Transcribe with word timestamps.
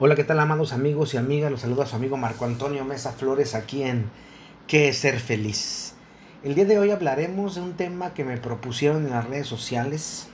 Hola, 0.00 0.16
¿qué 0.16 0.24
tal 0.24 0.40
amados 0.40 0.72
amigos 0.72 1.12
y 1.12 1.18
amigas? 1.18 1.50
Los 1.50 1.60
saluda 1.60 1.84
su 1.84 1.94
amigo 1.94 2.16
Marco 2.16 2.46
Antonio 2.46 2.82
Mesa 2.82 3.12
Flores 3.12 3.54
aquí 3.54 3.82
en 3.82 4.10
¿Qué 4.66 4.88
es 4.88 4.96
ser 4.96 5.20
feliz? 5.20 5.92
El 6.42 6.54
día 6.54 6.64
de 6.64 6.78
hoy 6.78 6.90
hablaremos 6.90 7.54
de 7.54 7.60
un 7.60 7.74
tema 7.74 8.14
que 8.14 8.24
me 8.24 8.38
propusieron 8.38 9.04
en 9.04 9.10
las 9.10 9.28
redes 9.28 9.46
sociales 9.46 10.28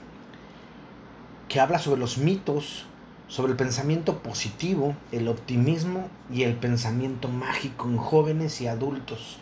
que 1.49 1.59
habla 1.59 1.77
sobre 1.77 1.99
los 1.99 2.17
mitos, 2.17 2.85
sobre 3.27 3.51
el 3.51 3.57
pensamiento 3.57 4.19
positivo, 4.19 4.95
el 5.11 5.27
optimismo 5.27 6.07
y 6.31 6.43
el 6.43 6.55
pensamiento 6.55 7.27
mágico 7.27 7.89
en 7.89 7.97
jóvenes 7.97 8.61
y 8.61 8.67
adultos, 8.67 9.39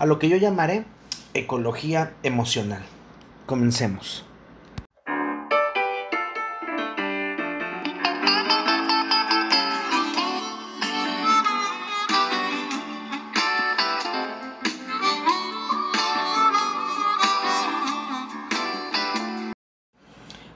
a 0.00 0.06
lo 0.06 0.18
que 0.18 0.28
yo 0.28 0.36
llamaré 0.38 0.84
ecología 1.34 2.14
emocional. 2.24 2.82
Comencemos. 3.46 4.26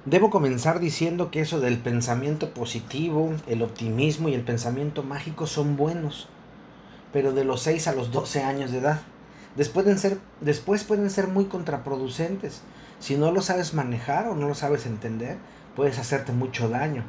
Debo 0.06 0.30
comenzar 0.30 0.78
diciendo 0.78 1.33
que 1.33 1.41
eso 1.41 1.59
del 1.59 1.78
pensamiento 1.78 2.55
positivo, 2.55 3.33
el 3.48 3.60
optimismo 3.62 4.28
y 4.28 4.34
el 4.34 4.42
pensamiento 4.42 5.02
mágico 5.02 5.48
son 5.48 5.77
buenos, 5.77 6.28
pero 7.12 7.33
de 7.33 7.45
los 7.45 7.62
6 7.62 7.88
a 7.88 7.92
los 7.92 8.12
12 8.12 8.45
años 8.45 8.70
de 8.70 8.78
edad. 8.78 9.00
Después 9.56 9.83
pueden, 9.83 9.98
ser, 9.98 10.19
después 10.41 10.84
pueden 10.84 11.11
ser 11.11 11.27
muy 11.27 11.47
contraproducentes. 11.47 12.62
Si 13.00 13.16
no 13.16 13.33
lo 13.33 13.42
sabes 13.42 13.74
manejar 13.74 14.28
o 14.28 14.37
no 14.37 14.47
lo 14.47 14.55
sabes 14.55 14.87
entender, 14.87 15.38
puedes 15.74 15.98
hacerte 15.98 16.30
mucho 16.30 16.69
daño. 16.69 17.02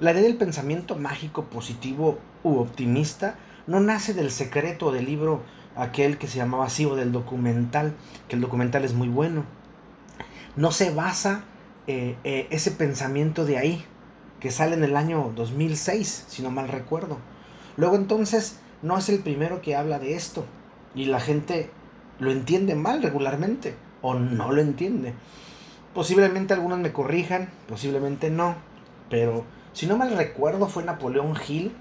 La 0.00 0.12
idea 0.12 0.22
del 0.22 0.38
pensamiento 0.38 0.96
mágico, 0.96 1.44
positivo 1.44 2.18
u 2.42 2.56
optimista 2.60 3.34
no 3.66 3.78
nace 3.80 4.14
del 4.14 4.30
secreto 4.30 4.90
del 4.90 5.04
libro 5.04 5.42
aquel 5.76 6.16
que 6.16 6.28
se 6.28 6.38
llamaba 6.38 6.64
así 6.64 6.86
o 6.86 6.96
del 6.96 7.12
documental, 7.12 7.92
que 8.26 8.36
el 8.36 8.40
documental 8.40 8.86
es 8.86 8.94
muy 8.94 9.08
bueno. 9.08 9.44
No 10.56 10.72
se 10.72 10.94
basa 10.94 11.44
eh, 11.86 12.16
eh, 12.24 12.46
ese 12.50 12.70
pensamiento 12.70 13.44
de 13.44 13.58
ahí, 13.58 13.84
que 14.40 14.50
sale 14.50 14.74
en 14.74 14.84
el 14.84 14.96
año 14.96 15.32
2006, 15.34 16.26
si 16.28 16.42
no 16.42 16.50
mal 16.50 16.68
recuerdo. 16.68 17.18
Luego 17.76 17.96
entonces 17.96 18.58
no 18.82 18.98
es 18.98 19.08
el 19.08 19.20
primero 19.20 19.62
que 19.62 19.76
habla 19.76 19.98
de 19.98 20.14
esto 20.14 20.44
y 20.94 21.06
la 21.06 21.20
gente 21.20 21.70
lo 22.18 22.30
entiende 22.30 22.74
mal 22.74 23.02
regularmente 23.02 23.74
o 24.02 24.14
no 24.14 24.52
lo 24.52 24.60
entiende. 24.60 25.14
Posiblemente 25.94 26.54
algunos 26.54 26.78
me 26.78 26.92
corrijan, 26.92 27.50
posiblemente 27.68 28.30
no, 28.30 28.56
pero 29.08 29.44
si 29.72 29.86
no 29.86 29.96
mal 29.96 30.16
recuerdo 30.16 30.68
fue 30.68 30.84
Napoleón 30.84 31.34
Hill 31.46 31.72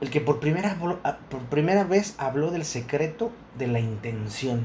el 0.00 0.10
que 0.10 0.20
por 0.20 0.40
primera, 0.40 0.76
ah, 1.04 1.18
por 1.30 1.40
primera 1.42 1.84
vez 1.84 2.14
habló 2.18 2.50
del 2.50 2.64
secreto 2.64 3.32
de 3.56 3.68
la 3.68 3.80
intención, 3.80 4.64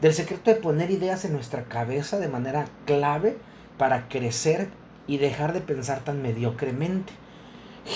del 0.00 0.12
secreto 0.12 0.50
de 0.50 0.56
poner 0.56 0.90
ideas 0.90 1.24
en 1.24 1.32
nuestra 1.32 1.64
cabeza 1.64 2.18
de 2.18 2.28
manera 2.28 2.66
clave 2.84 3.38
para 3.78 4.08
crecer 4.08 4.68
y 5.06 5.18
dejar 5.18 5.52
de 5.52 5.60
pensar 5.60 6.00
tan 6.00 6.22
mediocremente. 6.22 7.12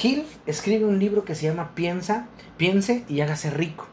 Hill 0.02 0.26
escribe 0.46 0.84
un 0.84 0.98
libro 0.98 1.24
que 1.24 1.34
se 1.34 1.46
llama 1.46 1.74
Piensa, 1.74 2.26
piense 2.56 3.04
y 3.08 3.20
hágase 3.20 3.50
rico, 3.50 3.86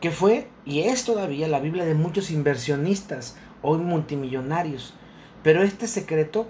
que 0.00 0.10
fue 0.10 0.48
y 0.64 0.80
es 0.80 1.04
todavía 1.04 1.48
la 1.48 1.60
Biblia 1.60 1.84
de 1.84 1.94
muchos 1.94 2.30
inversionistas, 2.30 3.36
hoy 3.62 3.78
multimillonarios. 3.78 4.94
Pero 5.42 5.62
este 5.62 5.86
secreto 5.86 6.48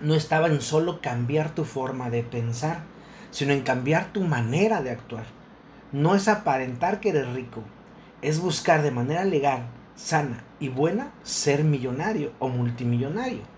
no 0.00 0.14
estaba 0.14 0.46
en 0.46 0.60
solo 0.60 1.00
cambiar 1.00 1.54
tu 1.54 1.64
forma 1.64 2.10
de 2.10 2.22
pensar, 2.22 2.82
sino 3.30 3.52
en 3.52 3.62
cambiar 3.62 4.12
tu 4.12 4.22
manera 4.22 4.80
de 4.80 4.90
actuar. 4.90 5.26
No 5.92 6.14
es 6.14 6.28
aparentar 6.28 7.00
que 7.00 7.10
eres 7.10 7.28
rico, 7.32 7.62
es 8.22 8.40
buscar 8.40 8.82
de 8.82 8.90
manera 8.90 9.24
legal, 9.24 9.66
sana 9.96 10.44
y 10.60 10.68
buena 10.68 11.12
ser 11.22 11.64
millonario 11.64 12.32
o 12.38 12.48
multimillonario 12.48 13.53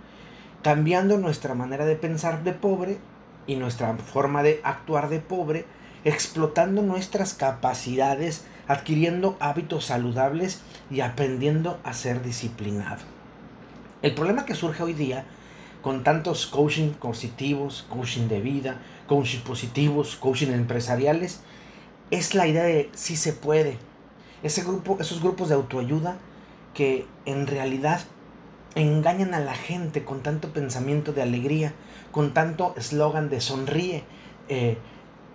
cambiando 0.66 1.16
nuestra 1.16 1.54
manera 1.54 1.87
de 1.87 1.94
pensar 1.94 2.43
de 2.43 2.53
pobre 2.53 2.99
y 3.47 3.54
nuestra 3.54 3.97
forma 3.99 4.43
de 4.43 4.60
actuar 4.65 5.09
de 5.09 5.21
pobre, 5.21 5.65
explotando 6.03 6.82
nuestras 6.82 7.34
capacidades, 7.34 8.44
adquiriendo 8.66 9.37
hábitos 9.38 9.84
saludables 9.84 10.62
y 10.91 11.03
aprendiendo 11.03 11.78
a 11.84 11.93
ser 11.93 12.21
disciplinado. 12.21 13.04
El 14.03 14.16
problema 14.16 14.44
que 14.44 14.56
surge 14.56 14.82
hoy 14.82 14.93
día 14.93 15.25
con 15.82 16.03
tantos 16.03 16.49
coaching 16.49 16.94
positivos, 16.94 17.87
coaching 17.88 18.27
de 18.27 18.41
vida, 18.41 18.81
coaching 19.06 19.43
positivos, 19.43 20.16
coaching 20.16 20.48
empresariales, 20.48 21.43
es 22.10 22.34
la 22.34 22.48
idea 22.48 22.65
de 22.65 22.91
si 22.93 23.15
se 23.15 23.33
puede. 23.33 23.78
Esos 24.43 25.22
grupos 25.22 25.48
de 25.48 25.54
autoayuda 25.54 26.19
que 26.75 27.06
en 27.25 27.47
realidad 27.47 28.00
engañan 28.76 29.34
a 29.34 29.41
la 29.41 29.54
gente 29.54 30.04
con 30.04 30.22
tanto 30.22 30.53
pensamiento 30.53 31.12
de 31.12 31.22
alegría, 31.22 31.72
con 32.12 32.34
tanto 32.34 32.75
eslogan 32.76 33.28
de 33.31 33.41
sonríe, 33.41 34.04
eh, 34.48 34.76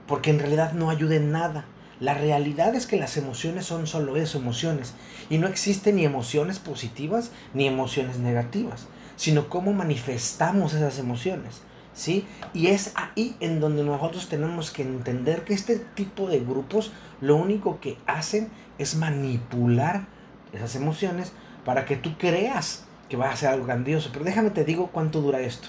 porque 0.08 0.30
en 0.30 0.40
realidad 0.40 0.74
no 0.74 0.90
ayuda 0.90 1.16
en 1.16 1.32
nada. 1.32 1.66
La 2.00 2.14
realidad 2.14 2.74
es 2.76 2.88
que 2.88 2.98
las 2.98 3.18
emociones 3.18 3.66
son 3.66 3.88
solo 3.88 4.16
eso, 4.16 4.38
emociones, 4.38 4.94
y 5.30 5.40
no 5.40 5.48
existen 5.48 5.98
ni 5.98 6.06
emociones 6.06 6.60
positivas 6.60 7.32
ni 7.54 7.68
emociones 7.68 8.18
negativas, 8.18 8.88
sino 9.16 9.50
cómo 9.50 9.74
manifestamos 9.74 10.74
esas 10.74 10.98
emociones. 11.00 11.62
¿Sí? 11.94 12.26
Y 12.54 12.68
es 12.68 12.94
ahí 12.96 13.36
en 13.42 13.60
donde 13.60 13.84
nosotros 13.84 14.30
tenemos 14.30 14.72
que 14.72 14.82
entender 14.82 15.44
que 15.44 15.54
este 15.54 15.76
tipo 15.78 16.30
de 16.30 16.40
grupos 16.40 16.94
lo 17.20 17.36
único 17.36 17.82
que 17.82 17.98
hacen 18.08 18.48
es 18.78 18.96
manipular 18.96 20.08
esas 20.54 20.78
emociones 20.78 21.34
para 21.66 21.84
que 21.84 21.98
tú 21.98 22.18
creas 22.18 22.86
que 23.12 23.18
va 23.18 23.30
a 23.30 23.36
ser 23.36 23.50
algo 23.50 23.66
grandioso. 23.66 24.10
Pero 24.14 24.24
déjame 24.24 24.52
te 24.52 24.64
digo 24.64 24.90
cuánto 24.94 25.20
dura 25.20 25.42
esto. 25.42 25.68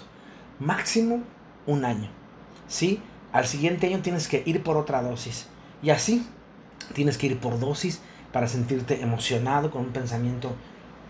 Máximo 0.60 1.24
un 1.66 1.84
año. 1.84 2.08
¿Sí? 2.68 3.02
Al 3.32 3.46
siguiente 3.48 3.88
año 3.88 3.98
tienes 3.98 4.28
que 4.28 4.44
ir 4.46 4.62
por 4.62 4.76
otra 4.76 5.02
dosis. 5.02 5.48
Y 5.82 5.90
así 5.90 6.24
tienes 6.94 7.18
que 7.18 7.26
ir 7.26 7.38
por 7.38 7.58
dosis 7.58 8.00
para 8.32 8.46
sentirte 8.46 9.02
emocionado 9.02 9.72
con 9.72 9.82
un 9.82 9.92
pensamiento 9.92 10.54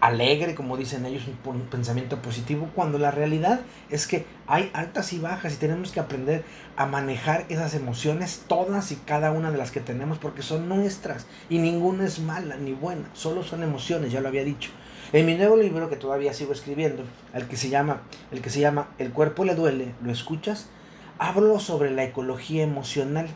alegre, 0.00 0.54
como 0.54 0.78
dicen 0.78 1.04
ellos, 1.04 1.22
un, 1.44 1.60
pensamiento 1.60 2.22
positivo, 2.22 2.70
cuando 2.74 2.98
la 2.98 3.10
realidad 3.10 3.60
es 3.90 4.06
que 4.06 4.24
hay 4.46 4.70
altas 4.72 5.12
y 5.12 5.18
bajas 5.18 5.52
y 5.52 5.56
tenemos 5.58 5.92
que 5.92 6.00
aprender 6.00 6.44
a 6.76 6.86
manejar 6.86 7.44
esas 7.50 7.74
emociones, 7.74 8.42
todas 8.48 8.90
y 8.90 8.96
cada 8.96 9.30
una 9.32 9.52
de 9.52 9.58
las 9.58 9.70
que 9.70 9.80
tenemos, 9.80 10.18
porque 10.18 10.42
son 10.42 10.66
nuestras 10.68 11.26
y 11.50 11.58
ninguna 11.58 12.06
es 12.06 12.18
mala 12.18 12.56
ni 12.56 12.72
buena, 12.72 13.04
solo 13.12 13.44
son 13.44 13.62
emociones, 13.62 14.10
ya 14.10 14.20
lo 14.22 14.28
había 14.28 14.44
dicho. 14.44 14.70
En 15.12 15.26
mi 15.26 15.34
nuevo 15.34 15.58
libro 15.58 15.90
que 15.90 15.96
todavía 15.96 16.32
sigo 16.32 16.54
escribiendo, 16.54 17.02
el 17.34 17.46
que 17.46 17.58
se 17.58 17.68
llama 17.68 18.00
El 18.30 18.40
que 18.40 18.48
se 18.48 18.60
llama 18.60 18.88
El 18.96 19.10
cuerpo 19.10 19.44
le 19.44 19.54
duele, 19.54 19.92
¿lo 20.02 20.10
escuchas? 20.10 20.70
Hablo 21.18 21.60
sobre 21.60 21.90
la 21.90 22.02
ecología 22.02 22.62
emocional 22.62 23.28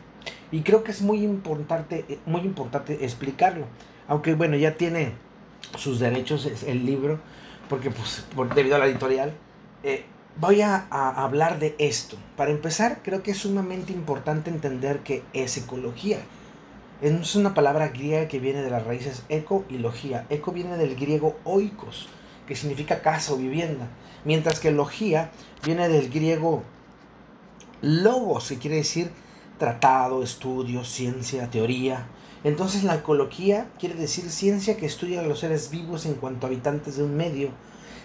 y 0.51 0.61
creo 0.61 0.83
que 0.83 0.89
es 0.89 1.03
muy 1.03 1.23
importante 1.23 2.19
muy 2.25 2.41
importante 2.41 3.05
explicarlo. 3.05 3.65
Aunque 4.07 4.33
bueno, 4.33 4.57
ya 4.57 4.75
tiene 4.75 5.11
sus 5.77 5.99
derechos 5.99 6.49
el 6.65 6.83
libro 6.83 7.19
porque 7.69 7.91
pues 7.91 8.25
por, 8.35 8.55
debido 8.55 8.77
a 8.77 8.79
la 8.79 8.87
editorial 8.87 9.33
eh, 9.83 10.03
voy 10.39 10.61
a, 10.61 10.87
a, 10.89 11.23
hablar 11.23 11.59
de 11.59 11.75
esto. 11.77 12.17
Para 12.35 12.49
empezar, 12.49 13.01
creo 13.03 13.21
que 13.21 13.31
es 13.31 13.37
sumamente 13.37 13.93
importante 13.93 14.49
entender 14.49 15.01
que 15.01 15.21
es 15.33 15.57
ecología. 15.57 16.17
Es 16.99 17.35
una 17.35 17.53
palabra 17.53 17.89
griega 17.89 18.27
que 18.27 18.39
viene 18.39 18.63
de 18.63 18.71
las 18.71 18.83
raíces 18.83 19.21
eco 19.29 19.65
y 19.69 19.77
logía. 19.77 20.25
Eco 20.31 20.51
viene 20.51 20.77
del 20.77 20.95
griego 20.95 21.37
oikos, 21.43 22.07
que 22.47 22.55
significa 22.55 23.03
casa 23.03 23.33
o 23.33 23.37
vivienda, 23.37 23.87
mientras 24.25 24.59
que 24.59 24.71
logía 24.71 25.29
viene 25.63 25.89
del 25.89 26.09
griego 26.09 26.63
logos, 27.81 28.49
que 28.49 28.57
quiere 28.57 28.77
decir 28.77 29.11
tratado, 29.59 30.23
estudio, 30.23 30.83
ciencia, 30.83 31.51
teoría. 31.51 32.07
Entonces 32.43 32.83
la 32.83 32.95
ecología 32.95 33.69
quiere 33.77 33.93
decir 33.93 34.31
ciencia 34.31 34.77
que 34.77 34.87
estudia 34.87 35.19
a 35.19 35.23
los 35.23 35.41
seres 35.41 35.69
vivos 35.69 36.07
en 36.07 36.15
cuanto 36.15 36.47
a 36.47 36.49
habitantes 36.49 36.97
de 36.97 37.03
un 37.03 37.15
medio, 37.15 37.51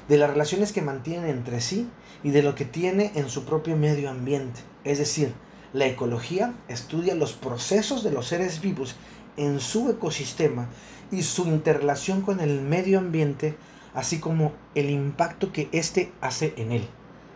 de 0.07 0.19
las 0.19 0.29
relaciones 0.29 0.71
que 0.71 0.83
mantienen 0.83 1.31
entre 1.31 1.63
sí 1.63 1.89
y 2.23 2.31
de 2.31 2.43
lo 2.43 2.55
que 2.55 2.67
tiene 2.67 3.13
en 3.15 3.31
su 3.31 3.47
propio 3.47 3.75
medio 3.75 4.11
ambiente. 4.11 4.61
Es 4.85 4.99
decir, 4.99 5.33
la 5.73 5.87
ecología 5.87 6.55
estudia 6.69 7.15
los 7.15 7.33
procesos 7.33 8.03
de 8.03 8.11
los 8.11 8.27
seres 8.27 8.61
vivos 8.61 8.97
en 9.37 9.61
su 9.61 9.91
ecosistema 9.91 10.69
y 11.11 11.23
su 11.23 11.47
interrelación 11.47 12.23
con 12.23 12.41
el 12.41 12.61
medio 12.61 12.99
ambiente, 12.99 13.57
así 13.95 14.21
como 14.21 14.53
el 14.75 14.91
impacto 14.91 15.53
que 15.53 15.69
éste 15.73 16.13
hace 16.21 16.55
en 16.57 16.73
él. 16.73 16.87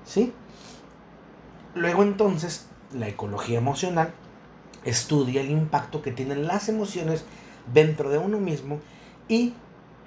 ¿Sí? 0.04 0.32
Luego 1.74 2.02
entonces, 2.02 2.66
la 2.92 3.08
ecología 3.08 3.58
emocional 3.58 4.12
estudia 4.84 5.40
el 5.40 5.50
impacto 5.50 6.02
que 6.02 6.12
tienen 6.12 6.46
las 6.46 6.68
emociones 6.68 7.24
dentro 7.72 8.10
de 8.10 8.18
uno 8.18 8.38
mismo 8.38 8.80
y 9.28 9.54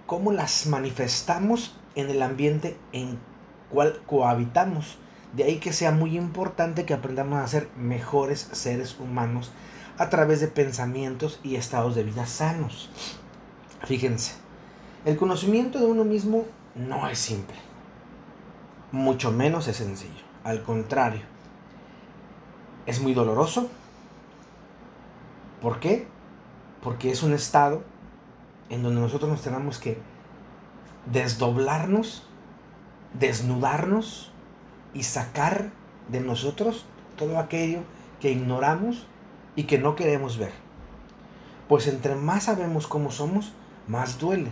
cómo 0.05 0.31
las 0.31 0.65
manifestamos 0.67 1.75
en 1.95 2.09
el 2.09 2.21
ambiente 2.21 2.77
en 2.93 3.19
cual 3.69 4.01
cohabitamos 4.07 4.97
De 5.33 5.43
ahí 5.43 5.59
que 5.59 5.73
sea 5.73 5.91
muy 5.91 6.17
importante 6.17 6.85
que 6.85 6.93
aprendamos 6.93 7.39
a 7.39 7.47
ser 7.47 7.69
mejores 7.77 8.49
seres 8.51 8.99
humanos 8.99 9.51
a 9.97 10.09
través 10.09 10.39
de 10.39 10.47
pensamientos 10.47 11.39
y 11.43 11.55
estados 11.55 11.93
de 11.93 12.03
vida 12.03 12.25
sanos. 12.25 12.89
Fíjense, 13.85 14.33
el 15.05 15.17
conocimiento 15.17 15.79
de 15.79 15.85
uno 15.85 16.03
mismo 16.03 16.45
no 16.73 17.07
es 17.07 17.19
simple, 17.19 17.55
mucho 18.91 19.31
menos 19.31 19.67
es 19.67 19.77
sencillo. 19.77 20.23
Al 20.43 20.63
contrario, 20.63 21.21
es 22.85 23.01
muy 23.01 23.13
doloroso. 23.13 23.69
¿Por 25.61 25.79
qué? 25.79 26.07
Porque 26.81 27.11
es 27.11 27.21
un 27.21 27.33
estado 27.33 27.83
en 28.69 28.81
donde 28.83 29.01
nosotros 29.01 29.29
nos 29.29 29.41
tenemos 29.41 29.79
que 29.79 29.97
desdoblarnos, 31.11 32.23
desnudarnos 33.13 34.28
y 34.93 35.03
sacar 35.03 35.71
de 36.07 36.19
nosotros 36.19 36.85
todo 37.17 37.39
aquello 37.39 37.81
que 38.19 38.31
ignoramos 38.31 39.07
y 39.55 39.63
que 39.63 39.77
no 39.77 39.95
queremos 39.95 40.37
ver. 40.37 40.51
Pues 41.67 41.87
entre 41.87 42.15
más 42.15 42.45
sabemos 42.45 42.87
cómo 42.87 43.11
somos, 43.11 43.53
más 43.87 44.19
duele. 44.19 44.51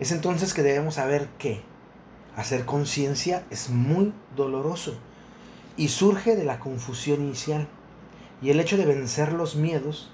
Es 0.00 0.12
entonces 0.12 0.54
que 0.54 0.62
debemos 0.62 0.94
saber 0.94 1.28
que 1.38 1.62
hacer 2.36 2.64
conciencia 2.64 3.44
es 3.50 3.70
muy 3.70 4.12
doloroso 4.34 4.98
y 5.76 5.88
surge 5.88 6.36
de 6.36 6.44
la 6.44 6.58
confusión 6.58 7.22
inicial. 7.22 7.68
Y 8.42 8.50
el 8.50 8.60
hecho 8.60 8.76
de 8.76 8.86
vencer 8.86 9.32
los 9.32 9.56
miedos 9.56 10.10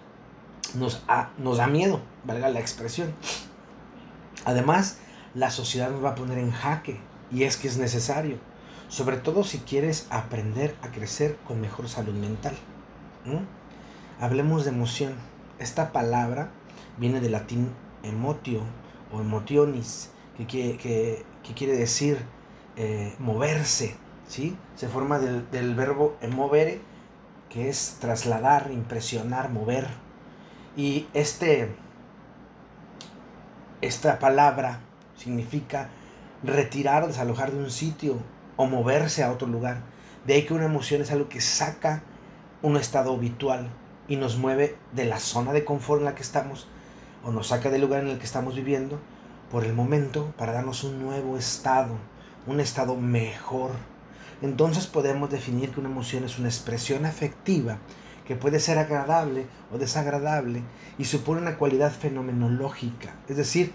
nos, 0.75 1.05
nos 1.39 1.59
da 1.59 1.67
miedo, 1.67 2.01
valga 2.25 2.49
la 2.49 2.61
expresión. 2.61 3.15
Además, 4.45 4.99
la 5.35 5.51
sociedad 5.51 5.91
nos 5.91 6.05
va 6.05 6.11
a 6.11 6.15
poner 6.15 6.39
en 6.39 6.51
jaque 6.51 6.99
y 7.31 7.45
es 7.45 7.57
que 7.57 7.69
es 7.69 7.77
necesario, 7.77 8.39
sobre 8.89 9.17
todo 9.17 9.45
si 9.45 9.59
quieres 9.59 10.07
aprender 10.11 10.75
a 10.83 10.91
crecer 10.91 11.37
con 11.47 11.61
mejor 11.61 11.89
salud 11.89 12.15
mental. 12.15 12.55
Hablemos 14.21 14.65
de 14.65 14.71
emoción. 14.71 15.15
Esta 15.59 15.93
palabra 15.93 16.51
viene 16.97 17.21
del 17.21 17.33
latín 17.33 17.71
emotio 18.03 18.61
o 19.13 19.21
emotionis, 19.21 20.11
que 20.37 20.47
quiere, 20.47 20.79
que, 20.79 21.25
quiere 21.55 21.77
decir 21.77 22.19
eh, 22.77 23.15
moverse, 23.19 23.97
¿sí? 24.29 24.57
Se 24.77 24.89
forma 24.89 25.19
del, 25.19 25.51
del 25.51 25.75
verbo 25.75 26.17
emovere, 26.21 26.81
que 27.49 27.69
es 27.69 27.97
trasladar, 28.01 28.71
impresionar, 28.71 29.51
mover. 29.51 29.89
Y 30.77 31.07
este, 31.15 31.75
esta 33.81 34.19
palabra 34.19 34.81
significa 35.17 35.89
retirar 36.43 37.07
desalojar 37.07 37.51
de 37.51 37.59
un 37.59 37.71
sitio 37.71 38.19
o 38.57 38.67
moverse 38.67 39.23
a 39.23 39.31
otro 39.31 39.47
lugar. 39.47 39.83
De 40.27 40.35
ahí 40.35 40.45
que 40.45 40.55
una 40.55 40.65
emoción 40.65 41.03
es 41.03 41.11
algo 41.11 41.29
que 41.29 41.41
saca 41.41 42.03
un 42.63 42.77
estado 42.77 43.15
habitual 43.15 43.69
y 44.09 44.17
nos 44.17 44.39
mueve 44.39 44.77
de 44.93 45.05
la 45.05 45.21
zona 45.21 45.53
de 45.53 45.65
confort 45.65 46.01
en 46.01 46.07
la 46.07 46.15
que 46.15 46.23
estamos 46.23 46.67
o 47.25 47.31
nos 47.31 47.49
saca 47.49 47.71
del 47.71 47.83
lugar 47.83 48.03
en 48.03 48.09
el 48.09 48.19
que 48.19 48.25
estamos 48.25 48.55
viviendo 48.55 48.99
por 49.51 49.65
el 49.65 49.73
momento 49.73 50.33
para 50.37 50.53
darnos 50.53 50.85
un 50.85 51.01
nuevo 51.01 51.37
estado, 51.37 51.95
un 52.47 52.61
estado 52.61 52.97
mejor. 52.97 53.71
Entonces 54.43 54.87
podemos 54.87 55.31
definir 55.31 55.71
que 55.71 55.81
una 55.81 55.89
emoción 55.89 56.25
es 56.25 56.39
una 56.39 56.49
expresión 56.49 57.05
afectiva 57.05 57.79
que 58.27 58.37
puede 58.37 58.59
ser 58.59 58.79
agradable 58.79 59.47
o 59.73 59.79
desagradable 59.79 60.63
y 60.99 61.05
supone 61.05 61.41
una 61.41 61.57
cualidad 61.57 61.93
fenomenológica, 61.93 63.15
es 63.29 63.37
decir, 63.37 63.73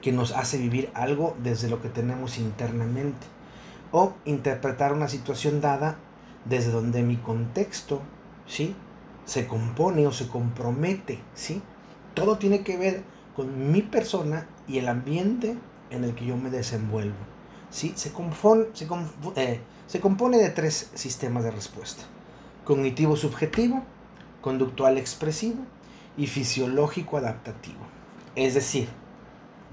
que 0.00 0.12
nos 0.12 0.32
hace 0.32 0.58
vivir 0.58 0.90
algo 0.94 1.36
desde 1.42 1.68
lo 1.68 1.80
que 1.82 1.88
tenemos 1.88 2.38
internamente 2.38 3.26
o 3.92 4.14
interpretar 4.24 4.92
una 4.92 5.08
situación 5.08 5.60
dada 5.60 5.98
desde 6.44 6.72
donde 6.72 7.02
mi 7.02 7.16
contexto, 7.16 8.00
¿sí? 8.46 8.74
se 9.24 9.46
compone 9.46 10.06
o 10.06 10.12
se 10.12 10.28
compromete, 10.28 11.20
¿sí? 11.34 11.62
Todo 12.14 12.38
tiene 12.38 12.62
que 12.62 12.76
ver 12.76 13.02
con 13.36 13.70
mi 13.70 13.82
persona 13.82 14.48
y 14.66 14.78
el 14.78 14.88
ambiente 14.88 15.56
en 15.90 16.04
el 16.04 16.14
que 16.14 16.26
yo 16.26 16.36
me 16.36 16.50
desenvuelvo. 16.50 17.16
¿sí? 17.70 17.92
Se, 17.96 18.12
compone, 18.12 18.66
se, 18.72 18.86
eh, 19.36 19.60
se 19.86 20.00
compone 20.00 20.38
de 20.38 20.50
tres 20.50 20.90
sistemas 20.94 21.44
de 21.44 21.50
respuesta. 21.50 22.04
Cognitivo 22.64 23.16
subjetivo, 23.16 23.82
conductual 24.40 24.98
expresivo 24.98 25.64
y 26.16 26.26
fisiológico 26.26 27.16
adaptativo. 27.16 27.80
Es 28.34 28.54
decir, 28.54 28.88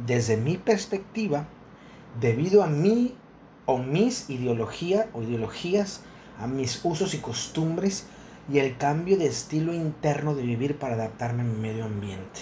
desde 0.05 0.37
mi 0.37 0.57
perspectiva, 0.57 1.45
debido 2.19 2.63
a 2.63 2.67
mí 2.67 3.15
o 3.69 3.77
mis 3.77 4.31
ideologías 4.31 5.05
o 5.13 5.21
ideologías, 5.21 6.01
a 6.39 6.47
mis 6.47 6.79
usos 6.83 7.13
y 7.13 7.19
costumbres 7.19 8.07
y 8.51 8.57
el 8.57 8.77
cambio 8.77 9.15
de 9.15 9.27
estilo 9.27 9.75
interno 9.75 10.33
de 10.33 10.41
vivir 10.41 10.79
para 10.79 10.95
adaptarme 10.95 11.43
a 11.43 11.45
mi 11.45 11.55
medio 11.55 11.85
ambiente. 11.85 12.39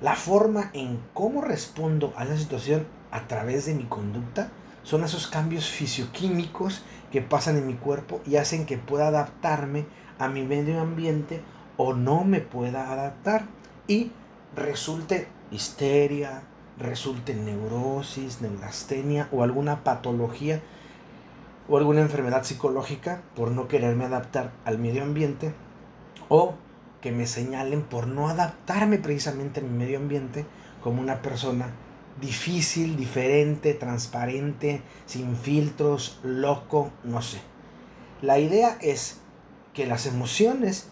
La 0.00 0.14
forma 0.14 0.70
en 0.74 1.00
cómo 1.12 1.40
respondo 1.40 2.12
a 2.16 2.22
esa 2.22 2.38
situación 2.38 2.86
a 3.10 3.26
través 3.26 3.66
de 3.66 3.74
mi 3.74 3.82
conducta 3.82 4.52
son 4.84 5.02
esos 5.02 5.26
cambios 5.26 5.68
fisioquímicos 5.68 6.84
que 7.10 7.20
pasan 7.20 7.56
en 7.56 7.66
mi 7.66 7.74
cuerpo 7.74 8.20
y 8.24 8.36
hacen 8.36 8.64
que 8.64 8.78
pueda 8.78 9.08
adaptarme 9.08 9.86
a 10.20 10.28
mi 10.28 10.44
medio 10.44 10.80
ambiente 10.80 11.40
o 11.76 11.94
no 11.94 12.22
me 12.22 12.38
pueda 12.38 12.92
adaptar 12.92 13.46
y 13.88 14.12
resulte 14.54 15.26
histeria, 15.50 16.44
resulte 16.82 17.34
neurosis, 17.34 18.40
neurastenia 18.40 19.28
o 19.32 19.42
alguna 19.42 19.84
patología 19.84 20.60
o 21.68 21.76
alguna 21.76 22.00
enfermedad 22.00 22.44
psicológica 22.44 23.22
por 23.34 23.50
no 23.50 23.68
quererme 23.68 24.04
adaptar 24.04 24.52
al 24.64 24.78
medio 24.78 25.02
ambiente 25.02 25.54
o 26.28 26.54
que 27.00 27.12
me 27.12 27.26
señalen 27.26 27.82
por 27.82 28.06
no 28.06 28.28
adaptarme 28.28 28.98
precisamente 28.98 29.60
a 29.60 29.62
mi 29.62 29.70
medio 29.70 29.98
ambiente 29.98 30.44
como 30.82 31.00
una 31.00 31.22
persona 31.22 31.70
difícil, 32.20 32.96
diferente, 32.96 33.74
transparente, 33.74 34.82
sin 35.06 35.36
filtros, 35.36 36.20
loco, 36.22 36.90
no 37.04 37.22
sé. 37.22 37.40
La 38.20 38.38
idea 38.38 38.76
es 38.80 39.20
que 39.72 39.86
las 39.86 40.06
emociones 40.06 40.88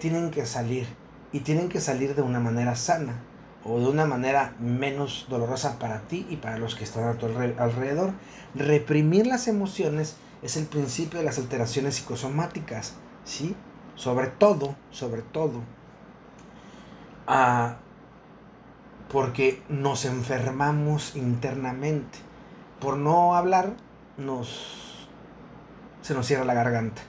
tienen 0.00 0.30
que 0.30 0.46
salir 0.46 0.86
y 1.32 1.40
tienen 1.40 1.68
que 1.68 1.80
salir 1.80 2.14
de 2.14 2.22
una 2.22 2.40
manera 2.40 2.76
sana 2.76 3.20
o 3.64 3.80
de 3.80 3.86
una 3.86 4.04
manera 4.04 4.54
menos 4.58 5.26
dolorosa 5.28 5.78
para 5.78 6.00
ti 6.00 6.26
y 6.28 6.36
para 6.36 6.58
los 6.58 6.74
que 6.74 6.84
están 6.84 7.04
a 7.04 7.14
tu 7.14 7.26
alrededor. 7.26 8.12
Reprimir 8.54 9.26
las 9.26 9.48
emociones 9.48 10.16
es 10.42 10.56
el 10.56 10.66
principio 10.66 11.18
de 11.18 11.24
las 11.24 11.38
alteraciones 11.38 11.96
psicosomáticas, 11.96 12.94
¿sí? 13.24 13.56
Sobre 13.94 14.26
todo, 14.26 14.76
sobre 14.90 15.22
todo, 15.22 15.62
ah, 17.26 17.76
porque 19.10 19.62
nos 19.68 20.04
enfermamos 20.04 21.16
internamente. 21.16 22.18
Por 22.80 22.98
no 22.98 23.34
hablar, 23.34 23.74
nos, 24.18 25.08
se 26.02 26.12
nos 26.12 26.26
cierra 26.26 26.44
la 26.44 26.54
garganta. 26.54 27.00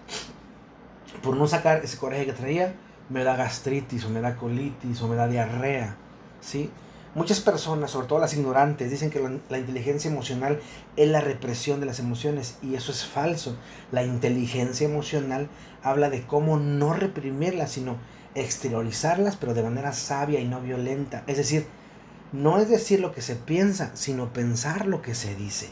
Por 1.21 1.35
no 1.35 1.47
sacar 1.47 1.83
ese 1.83 1.97
coraje 1.97 2.25
que 2.25 2.33
traía, 2.33 2.75
me 3.09 3.23
da 3.23 3.35
gastritis 3.35 4.05
o 4.05 4.09
me 4.09 4.21
da 4.21 4.35
colitis 4.35 5.01
o 5.01 5.07
me 5.07 5.15
da 5.15 5.27
diarrea 5.27 5.97
¿sí? 6.45 6.69
Muchas 7.15 7.39
personas, 7.39 7.91
sobre 7.91 8.07
todo 8.07 8.19
las 8.19 8.33
ignorantes, 8.33 8.91
dicen 8.91 9.09
que 9.09 9.21
la, 9.49 9.57
inteligencia 9.57 10.11
emocional 10.11 10.59
es 10.97 11.07
la 11.07 11.21
represión 11.21 11.79
de 11.79 11.85
las 11.85 11.99
emociones 11.99 12.57
y 12.61 12.75
eso 12.75 12.91
es 12.91 13.05
falso. 13.05 13.55
La 13.93 14.03
inteligencia 14.03 14.85
emocional 14.85 15.47
habla 15.81 16.09
de 16.09 16.23
cómo 16.23 16.57
no 16.57 16.93
reprimirlas, 16.93 17.71
sino 17.71 17.95
exteriorizarlas, 18.35 19.37
pero 19.37 19.53
de 19.53 19.63
manera 19.63 19.93
sabia 19.93 20.41
y 20.41 20.45
no 20.45 20.59
violenta. 20.59 21.23
Es 21.25 21.37
decir, 21.37 21.67
no 22.33 22.59
es 22.59 22.67
decir 22.67 22.99
lo 22.99 23.13
que 23.13 23.21
se 23.21 23.37
piensa, 23.37 23.91
sino 23.93 24.33
pensar 24.33 24.85
lo 24.85 25.01
que 25.01 25.15
se 25.15 25.35
dice. 25.35 25.69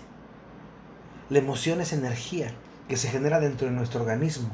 La 1.29 1.39
emoción 1.39 1.81
es 1.81 1.91
energía 1.91 2.53
que 2.87 2.95
se 2.95 3.09
genera 3.09 3.41
dentro 3.41 3.67
de 3.67 3.73
nuestro 3.73 3.99
organismo 3.99 4.49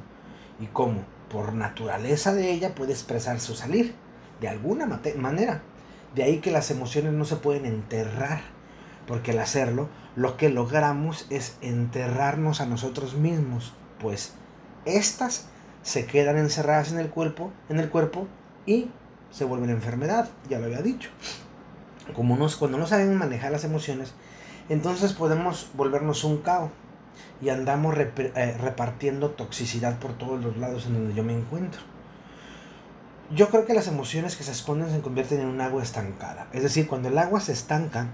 y 0.59 0.65
cómo, 0.65 1.03
por 1.29 1.53
naturaleza 1.53 2.33
de 2.33 2.51
ella, 2.51 2.73
puede 2.73 2.93
expresarse 2.93 3.51
o 3.51 3.55
salir 3.55 3.93
de 4.41 4.47
alguna 4.47 4.87
manera. 4.87 5.61
De 6.15 6.23
ahí 6.23 6.39
que 6.39 6.51
las 6.51 6.71
emociones 6.71 7.13
no 7.13 7.25
se 7.25 7.35
pueden 7.35 7.65
enterrar, 7.65 8.41
porque 9.07 9.31
al 9.31 9.39
hacerlo, 9.39 9.89
lo 10.15 10.37
que 10.37 10.49
logramos 10.49 11.27
es 11.29 11.57
enterrarnos 11.61 12.61
a 12.61 12.65
nosotros 12.65 13.15
mismos, 13.15 13.73
pues 13.99 14.33
estas 14.85 15.47
se 15.83 16.05
quedan 16.05 16.37
encerradas 16.37 16.91
en 16.91 16.99
el 16.99 17.09
cuerpo, 17.09 17.51
en 17.69 17.79
el 17.79 17.89
cuerpo 17.89 18.27
y 18.65 18.89
se 19.31 19.45
vuelven 19.45 19.69
enfermedad, 19.69 20.29
ya 20.49 20.59
lo 20.59 20.65
había 20.65 20.81
dicho. 20.81 21.09
Como 22.13 22.35
nos, 22.37 22.55
cuando 22.55 22.77
no 22.77 22.87
saben 22.87 23.15
manejar 23.15 23.51
las 23.51 23.63
emociones, 23.63 24.13
entonces 24.67 25.13
podemos 25.13 25.69
volvernos 25.73 26.23
un 26.23 26.39
caos 26.39 26.71
y 27.41 27.49
andamos 27.49 27.95
eh, 27.97 28.57
repartiendo 28.59 29.31
toxicidad 29.31 29.99
por 29.99 30.13
todos 30.13 30.43
los 30.43 30.57
lados 30.57 30.85
en 30.87 30.93
donde 30.93 31.13
yo 31.13 31.23
me 31.23 31.33
encuentro. 31.33 31.81
Yo 33.31 33.49
creo 33.49 33.65
que 33.65 33.75
las 33.75 33.87
emociones 33.87 34.35
que 34.35 34.43
se 34.43 34.51
esconden 34.51 34.89
se 34.89 35.01
convierten 35.01 35.41
en 35.41 35.47
un 35.47 35.61
agua 35.61 35.83
estancada. 35.83 36.47
Es 36.51 36.63
decir, 36.63 36.87
cuando 36.87 37.09
el 37.09 37.17
agua 37.17 37.39
se 37.39 37.51
estanca, 37.51 38.07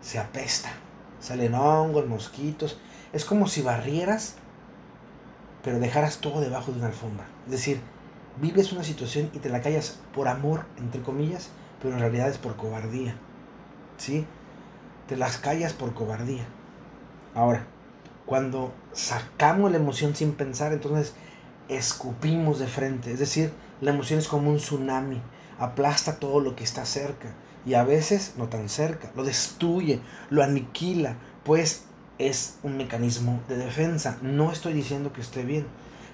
se 0.00 0.18
apesta. 0.18 0.70
Salen 1.20 1.54
hongos, 1.54 2.06
mosquitos. 2.06 2.78
Es 3.12 3.26
como 3.26 3.46
si 3.46 3.60
barrieras, 3.60 4.36
pero 5.62 5.78
dejaras 5.78 6.18
todo 6.18 6.40
debajo 6.40 6.72
de 6.72 6.78
una 6.78 6.86
alfombra. 6.86 7.26
Es 7.44 7.52
decir, 7.52 7.80
vives 8.40 8.72
una 8.72 8.84
situación 8.84 9.30
y 9.34 9.38
te 9.38 9.50
la 9.50 9.60
callas 9.60 9.98
por 10.14 10.28
amor, 10.28 10.64
entre 10.78 11.02
comillas, 11.02 11.50
pero 11.82 11.94
en 11.94 12.00
realidad 12.00 12.28
es 12.28 12.38
por 12.38 12.56
cobardía. 12.56 13.14
¿Sí? 13.98 14.24
Te 15.08 15.16
las 15.16 15.36
callas 15.36 15.74
por 15.74 15.92
cobardía. 15.92 16.44
Ahora, 17.34 17.66
cuando 18.24 18.72
sacamos 18.92 19.70
la 19.70 19.76
emoción 19.76 20.16
sin 20.16 20.32
pensar, 20.32 20.72
entonces 20.72 21.14
escupimos 21.68 22.58
de 22.58 22.66
frente. 22.66 23.12
Es 23.12 23.18
decir, 23.18 23.52
la 23.80 23.90
emoción 23.90 24.18
es 24.18 24.28
como 24.28 24.50
un 24.50 24.58
tsunami, 24.58 25.20
aplasta 25.58 26.18
todo 26.18 26.40
lo 26.40 26.56
que 26.56 26.64
está 26.64 26.84
cerca 26.84 27.34
y 27.66 27.74
a 27.74 27.84
veces 27.84 28.34
no 28.36 28.48
tan 28.48 28.68
cerca, 28.68 29.10
lo 29.14 29.24
destruye, 29.24 30.00
lo 30.30 30.42
aniquila, 30.42 31.16
pues 31.44 31.84
es 32.18 32.58
un 32.62 32.76
mecanismo 32.76 33.40
de 33.48 33.56
defensa. 33.56 34.18
No 34.22 34.50
estoy 34.52 34.72
diciendo 34.72 35.12
que 35.12 35.20
esté 35.20 35.44
bien, 35.44 35.66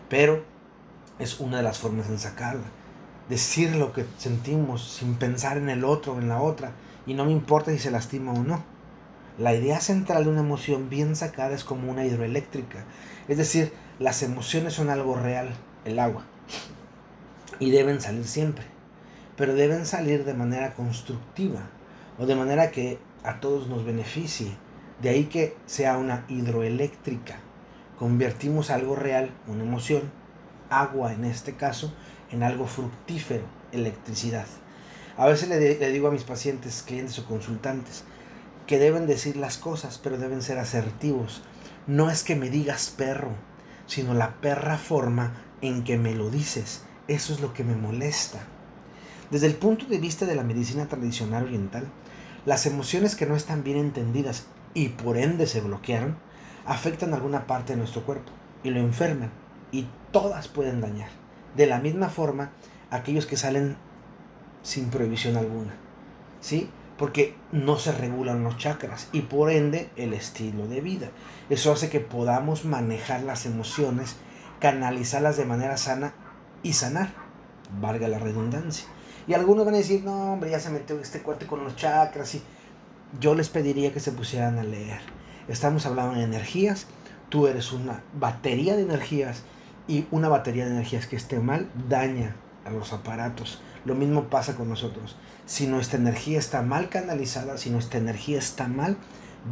pero 0.08 0.44
es 1.18 1.40
una 1.40 1.58
de 1.58 1.62
las 1.62 1.78
formas 1.78 2.08
de 2.08 2.18
sacarla. 2.18 2.64
Decir 3.28 3.76
lo 3.76 3.92
que 3.92 4.04
sentimos 4.18 4.84
sin 4.84 5.14
pensar 5.14 5.56
en 5.56 5.70
el 5.70 5.84
otro 5.84 6.14
o 6.14 6.18
en 6.18 6.28
la 6.28 6.42
otra 6.42 6.72
y 7.06 7.14
no 7.14 7.24
me 7.24 7.32
importa 7.32 7.70
si 7.70 7.78
se 7.78 7.90
lastima 7.90 8.32
o 8.32 8.42
no. 8.42 8.62
La 9.38 9.54
idea 9.54 9.80
central 9.80 10.24
de 10.24 10.30
una 10.30 10.40
emoción 10.40 10.88
bien 10.90 11.16
sacada 11.16 11.54
es 11.54 11.64
como 11.64 11.90
una 11.90 12.04
hidroeléctrica, 12.04 12.84
es 13.26 13.36
decir, 13.36 13.72
las 13.98 14.22
emociones 14.22 14.74
son 14.74 14.90
algo 14.90 15.14
real, 15.14 15.54
el 15.84 15.98
agua, 15.98 16.24
y 17.58 17.70
deben 17.70 18.00
salir 18.00 18.26
siempre, 18.26 18.64
pero 19.36 19.54
deben 19.54 19.86
salir 19.86 20.24
de 20.24 20.34
manera 20.34 20.74
constructiva 20.74 21.60
o 22.18 22.26
de 22.26 22.34
manera 22.34 22.70
que 22.70 22.98
a 23.22 23.40
todos 23.40 23.68
nos 23.68 23.84
beneficie. 23.84 24.56
De 25.02 25.08
ahí 25.08 25.24
que 25.24 25.56
sea 25.66 25.98
una 25.98 26.24
hidroeléctrica. 26.28 27.36
Convertimos 27.98 28.70
algo 28.70 28.94
real, 28.96 29.30
una 29.46 29.64
emoción, 29.64 30.02
agua 30.70 31.12
en 31.12 31.24
este 31.24 31.54
caso, 31.54 31.92
en 32.30 32.42
algo 32.42 32.66
fructífero, 32.66 33.44
electricidad. 33.72 34.46
A 35.16 35.26
veces 35.26 35.48
le, 35.48 35.90
digo 35.90 36.08
a 36.08 36.10
mis 36.10 36.24
pacientes, 36.24 36.82
clientes 36.86 37.18
o 37.18 37.26
consultantes 37.26 38.04
que 38.66 38.78
deben 38.78 39.06
decir 39.06 39.36
las 39.36 39.58
cosas, 39.58 39.98
pero 40.02 40.18
deben 40.18 40.42
ser 40.42 40.58
asertivos. 40.58 41.42
No 41.86 42.10
es 42.10 42.24
que 42.24 42.34
me 42.34 42.50
digas 42.50 42.92
perro, 42.96 43.30
sino 43.86 44.14
la 44.14 44.40
perra 44.40 44.78
forma 44.78 45.32
en 45.60 45.84
que 45.84 45.96
me 45.96 46.14
lo 46.14 46.30
dices. 46.30 46.84
Eso 47.08 47.32
es 47.32 47.40
lo 47.40 47.52
que 47.52 47.64
me 47.64 47.76
molesta. 47.76 48.40
Desde 49.30 49.46
el 49.46 49.54
punto 49.54 49.86
de 49.86 49.98
vista 49.98 50.26
de 50.26 50.34
la 50.34 50.44
medicina 50.44 50.86
tradicional 50.86 51.44
oriental, 51.44 51.86
las 52.46 52.66
emociones 52.66 53.16
que 53.16 53.26
no 53.26 53.36
están 53.36 53.64
bien 53.64 53.78
entendidas 53.78 54.46
y 54.74 54.90
por 54.90 55.16
ende 55.16 55.46
se 55.46 55.60
bloquearon, 55.60 56.16
afectan 56.66 57.14
alguna 57.14 57.46
parte 57.46 57.72
de 57.72 57.78
nuestro 57.78 58.04
cuerpo 58.04 58.32
y 58.62 58.70
lo 58.70 58.80
enferman 58.80 59.30
y 59.72 59.86
todas 60.12 60.48
pueden 60.48 60.80
dañar. 60.80 61.08
De 61.56 61.66
la 61.66 61.78
misma 61.78 62.08
forma, 62.08 62.52
aquellos 62.90 63.26
que 63.26 63.36
salen 63.36 63.76
sin 64.62 64.90
prohibición 64.90 65.36
alguna. 65.36 65.74
¿Sí? 66.40 66.68
Porque 66.96 67.34
no 67.52 67.76
se 67.78 67.92
regulan 67.92 68.44
los 68.44 68.56
chakras 68.56 69.08
y 69.12 69.22
por 69.22 69.50
ende 69.50 69.90
el 69.96 70.14
estilo 70.14 70.66
de 70.66 70.80
vida. 70.80 71.10
Eso 71.50 71.72
hace 71.72 71.90
que 71.90 72.00
podamos 72.00 72.64
manejar 72.64 73.22
las 73.22 73.46
emociones, 73.46 74.16
canalizarlas 74.60 75.36
de 75.36 75.44
manera 75.44 75.76
sana 75.76 76.14
y 76.62 76.74
sanar, 76.74 77.10
valga 77.80 78.08
la 78.08 78.18
redundancia. 78.18 78.86
Y 79.26 79.34
algunos 79.34 79.64
van 79.64 79.74
a 79.74 79.78
decir, 79.78 80.04
no, 80.04 80.32
hombre, 80.34 80.50
ya 80.50 80.60
se 80.60 80.70
metió 80.70 80.98
este 81.00 81.20
cuate 81.20 81.46
con 81.46 81.64
los 81.64 81.76
chakras 81.76 82.34
y 82.34 82.42
yo 83.20 83.34
les 83.34 83.48
pediría 83.48 83.92
que 83.92 84.00
se 84.00 84.12
pusieran 84.12 84.58
a 84.58 84.64
leer. 84.64 85.00
Estamos 85.48 85.86
hablando 85.86 86.14
de 86.14 86.24
energías, 86.24 86.86
tú 87.28 87.46
eres 87.46 87.72
una 87.72 88.02
batería 88.14 88.76
de 88.76 88.82
energías 88.82 89.42
y 89.88 90.06
una 90.10 90.28
batería 90.28 90.64
de 90.64 90.72
energías 90.72 91.06
que 91.06 91.16
esté 91.16 91.38
mal 91.38 91.68
daña 91.88 92.36
a 92.64 92.70
los 92.70 92.92
aparatos. 92.92 93.60
Lo 93.84 93.94
mismo 93.94 94.24
pasa 94.24 94.56
con 94.56 94.68
nosotros. 94.68 95.16
Si 95.46 95.66
nuestra 95.66 95.98
energía 95.98 96.38
está 96.38 96.62
mal 96.62 96.88
canalizada, 96.88 97.58
si 97.58 97.70
nuestra 97.70 97.98
energía 97.98 98.38
está 98.38 98.66
mal, 98.66 98.96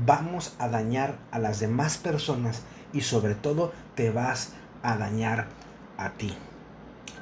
vamos 0.07 0.55
a 0.59 0.69
dañar 0.69 1.19
a 1.31 1.39
las 1.39 1.61
demás 1.61 1.99
personas 1.99 2.63
y 2.93 3.03
sobre 3.03 3.35
todo 3.35 3.73
te 3.95 4.11
vas 4.11 4.53
a 4.83 4.97
dañar 4.97 5.49
a 5.99 6.11
ti. 6.13 6.35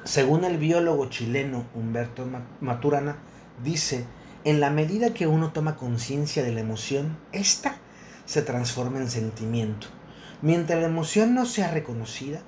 Según 0.03 0.45
el 0.45 0.57
biólogo 0.57 1.07
chileno 1.07 1.65
Humberto 1.75 2.25
Maturana, 2.59 3.17
dice, 3.63 4.05
en 4.43 4.59
la 4.59 4.71
medida 4.71 5.13
que 5.13 5.27
uno 5.27 5.51
toma 5.51 5.75
conciencia 5.75 6.43
de 6.43 6.51
la 6.51 6.61
emoción, 6.61 7.17
esta 7.31 7.75
se 8.25 8.41
transforma 8.41 8.97
en 8.97 9.09
sentimiento. 9.09 9.87
Mientras 10.41 10.79
la 10.79 10.87
emoción 10.87 11.35
no 11.35 11.45
sea 11.45 11.69
reconocida, 11.69 12.41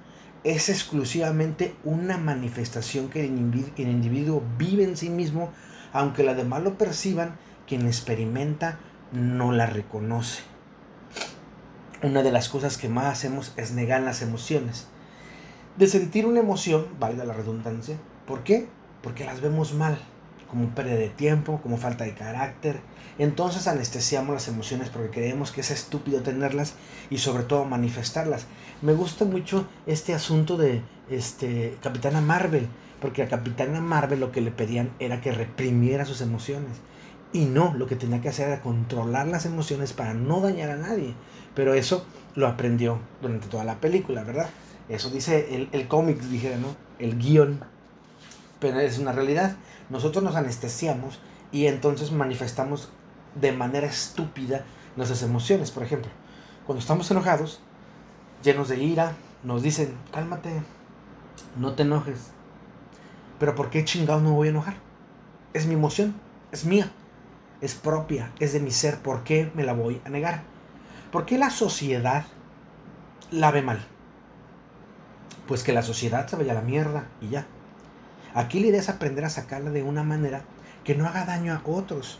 es 0.43 0.69
exclusivamente 0.69 1.75
una 1.83 2.17
manifestación 2.17 3.09
que 3.09 3.21
el 3.25 3.89
individuo 3.89 4.43
vive 4.57 4.83
en 4.83 4.97
sí 4.97 5.09
mismo 5.09 5.51
aunque 5.93 6.23
la 6.23 6.33
demás 6.33 6.63
lo 6.63 6.77
perciban, 6.77 7.37
quien 7.67 7.85
experimenta 7.85 8.79
no 9.11 9.51
la 9.51 9.67
reconoce. 9.67 10.41
Una 12.01 12.23
de 12.23 12.31
las 12.31 12.49
cosas 12.49 12.77
que 12.77 12.89
más 12.89 13.05
hacemos 13.05 13.53
es 13.55 13.71
negar 13.71 14.01
las 14.01 14.21
emociones. 14.21 14.87
De 15.77 15.87
sentir 15.87 16.25
una 16.25 16.41
emoción, 16.41 16.87
valga 16.99 17.23
la 17.23 17.33
redundancia, 17.33 17.95
¿por 18.27 18.43
qué? 18.43 18.67
Porque 19.01 19.23
las 19.23 19.39
vemos 19.39 19.73
mal, 19.73 19.99
como 20.53 20.69
pérdida 20.69 20.95
de 20.95 21.09
tiempo, 21.09 21.59
como 21.61 21.77
falta 21.77 22.03
de 22.03 22.13
carácter. 22.13 22.79
Entonces 23.17 23.67
anestesiamos 23.67 24.33
las 24.33 24.47
emociones 24.47 24.89
porque 24.89 25.09
creemos 25.09 25.51
que 25.51 25.61
es 25.61 25.71
estúpido 25.71 26.21
tenerlas 26.21 26.75
y 27.09 27.17
sobre 27.17 27.43
todo 27.43 27.65
manifestarlas. 27.65 28.45
Me 28.83 28.93
gusta 28.93 29.25
mucho 29.25 29.67
este 29.87 30.13
asunto 30.13 30.57
de 30.57 30.83
este 31.09 31.75
Capitana 31.81 32.21
Marvel 32.21 32.67
porque 33.01 33.23
a 33.23 33.27
Capitana 33.27 33.81
Marvel 33.81 34.19
lo 34.19 34.31
que 34.31 34.41
le 34.41 34.51
pedían 34.51 34.91
era 34.99 35.21
que 35.21 35.31
reprimiera 35.31 36.05
sus 36.05 36.21
emociones. 36.21 36.77
Y 37.33 37.45
no, 37.45 37.73
lo 37.73 37.87
que 37.87 37.95
tenía 37.95 38.21
que 38.21 38.29
hacer 38.29 38.47
era 38.47 38.61
controlar 38.61 39.27
las 39.27 39.47
emociones 39.47 39.91
para 39.91 40.13
no 40.13 40.39
dañar 40.39 40.69
a 40.69 40.77
nadie. 40.77 41.15
Pero 41.55 41.73
eso 41.73 42.05
lo 42.35 42.47
aprendió 42.47 42.99
durante 43.21 43.47
toda 43.47 43.63
la 43.63 43.81
película, 43.81 44.23
¿verdad? 44.23 44.49
Eso 44.87 45.09
dice 45.09 45.55
el, 45.55 45.67
el 45.71 45.87
cómic, 45.87 46.19
dijera, 46.21 46.57
¿no? 46.57 46.75
El 46.99 47.17
guion. 47.17 47.59
Pero 48.59 48.79
es 48.79 48.99
una 48.99 49.11
realidad. 49.11 49.57
Nosotros 49.93 50.23
nos 50.23 50.35
anestesiamos 50.35 51.19
y 51.51 51.67
entonces 51.67 52.11
manifestamos 52.11 52.89
de 53.39 53.51
manera 53.51 53.85
estúpida 53.85 54.65
nuestras 54.95 55.21
emociones. 55.21 55.69
Por 55.69 55.83
ejemplo, 55.83 56.09
cuando 56.65 56.79
estamos 56.79 57.11
enojados, 57.11 57.61
llenos 58.41 58.69
de 58.69 58.83
ira, 58.83 59.13
nos 59.43 59.61
dicen, 59.61 59.93
cálmate, 60.11 60.63
no 61.59 61.73
te 61.73 61.83
enojes, 61.83 62.31
pero 63.37 63.53
¿por 63.53 63.69
qué 63.69 63.85
chingado 63.85 64.19
no 64.19 64.31
voy 64.31 64.47
a 64.47 64.49
enojar? 64.49 64.73
Es 65.53 65.67
mi 65.67 65.75
emoción, 65.75 66.15
es 66.51 66.65
mía, 66.65 66.91
es 67.61 67.75
propia, 67.75 68.31
es 68.39 68.51
de 68.51 68.61
mi 68.61 68.71
ser. 68.71 68.97
¿Por 68.97 69.23
qué 69.23 69.51
me 69.53 69.63
la 69.63 69.73
voy 69.73 70.01
a 70.05 70.09
negar? 70.09 70.41
¿Por 71.11 71.27
qué 71.27 71.37
la 71.37 71.51
sociedad 71.51 72.25
la 73.29 73.51
ve 73.51 73.61
mal? 73.61 73.85
Pues 75.47 75.61
que 75.61 75.71
la 75.71 75.83
sociedad 75.83 76.25
se 76.25 76.35
vaya 76.35 76.53
a 76.53 76.55
la 76.55 76.61
mierda 76.61 77.09
y 77.21 77.29
ya. 77.29 77.45
Aquí 78.33 78.59
la 78.59 78.67
idea 78.67 78.79
es 78.79 78.89
aprender 78.89 79.25
a 79.25 79.29
sacarla 79.29 79.69
de 79.69 79.83
una 79.83 80.03
manera 80.03 80.41
que 80.83 80.95
no 80.95 81.07
haga 81.07 81.25
daño 81.25 81.53
a 81.53 81.61
otros. 81.65 82.19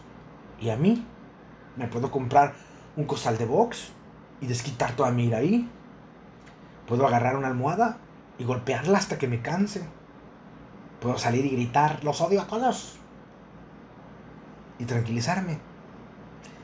Y 0.60 0.70
a 0.70 0.78
mí. 0.78 1.06
Me 1.76 1.88
puedo 1.88 2.12
comprar 2.12 2.54
un 2.96 3.06
costal 3.06 3.38
de 3.40 3.46
box 3.46 3.90
y 4.42 4.46
desquitar 4.46 4.96
toda 4.96 5.12
mi 5.12 5.26
ira 5.26 5.40
ahí. 5.40 5.68
Puedo 6.88 7.08
agarrar 7.08 7.36
una 7.36 7.48
almohada 7.48 7.98
y 8.38 8.44
golpearla 8.44 8.98
hasta 8.98 9.18
que 9.18 9.28
me 9.28 9.42
canse. 9.42 9.84
Puedo 11.02 11.18
salir 11.18 11.46
y 11.46 11.50
gritar, 11.50 12.04
los 12.04 12.22
odio 12.22 12.42
a 12.42 12.48
todos. 12.48 12.98
Y 14.78 14.86
tranquilizarme. 14.86 15.60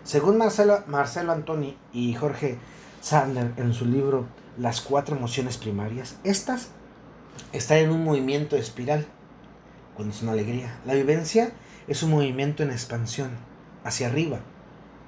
Según 0.03 0.37
Marcelo, 0.37 0.83
Marcelo 0.87 1.31
Antoni 1.31 1.77
y 1.91 2.13
Jorge 2.13 2.57
Sander 3.01 3.53
en 3.57 3.73
su 3.73 3.85
libro 3.85 4.27
Las 4.57 4.81
cuatro 4.81 5.15
emociones 5.15 5.57
primarias, 5.57 6.17
estas 6.23 6.69
están 7.53 7.77
en 7.79 7.91
un 7.91 8.03
movimiento 8.03 8.55
espiral, 8.55 9.05
cuando 9.99 10.15
es 10.15 10.23
una 10.23 10.31
alegría. 10.31 10.79
La 10.85 10.93
vivencia 10.93 11.51
es 11.89 12.03
un 12.03 12.11
movimiento 12.11 12.63
en 12.63 12.71
expansión, 12.71 13.31
hacia 13.83 14.07
arriba, 14.07 14.39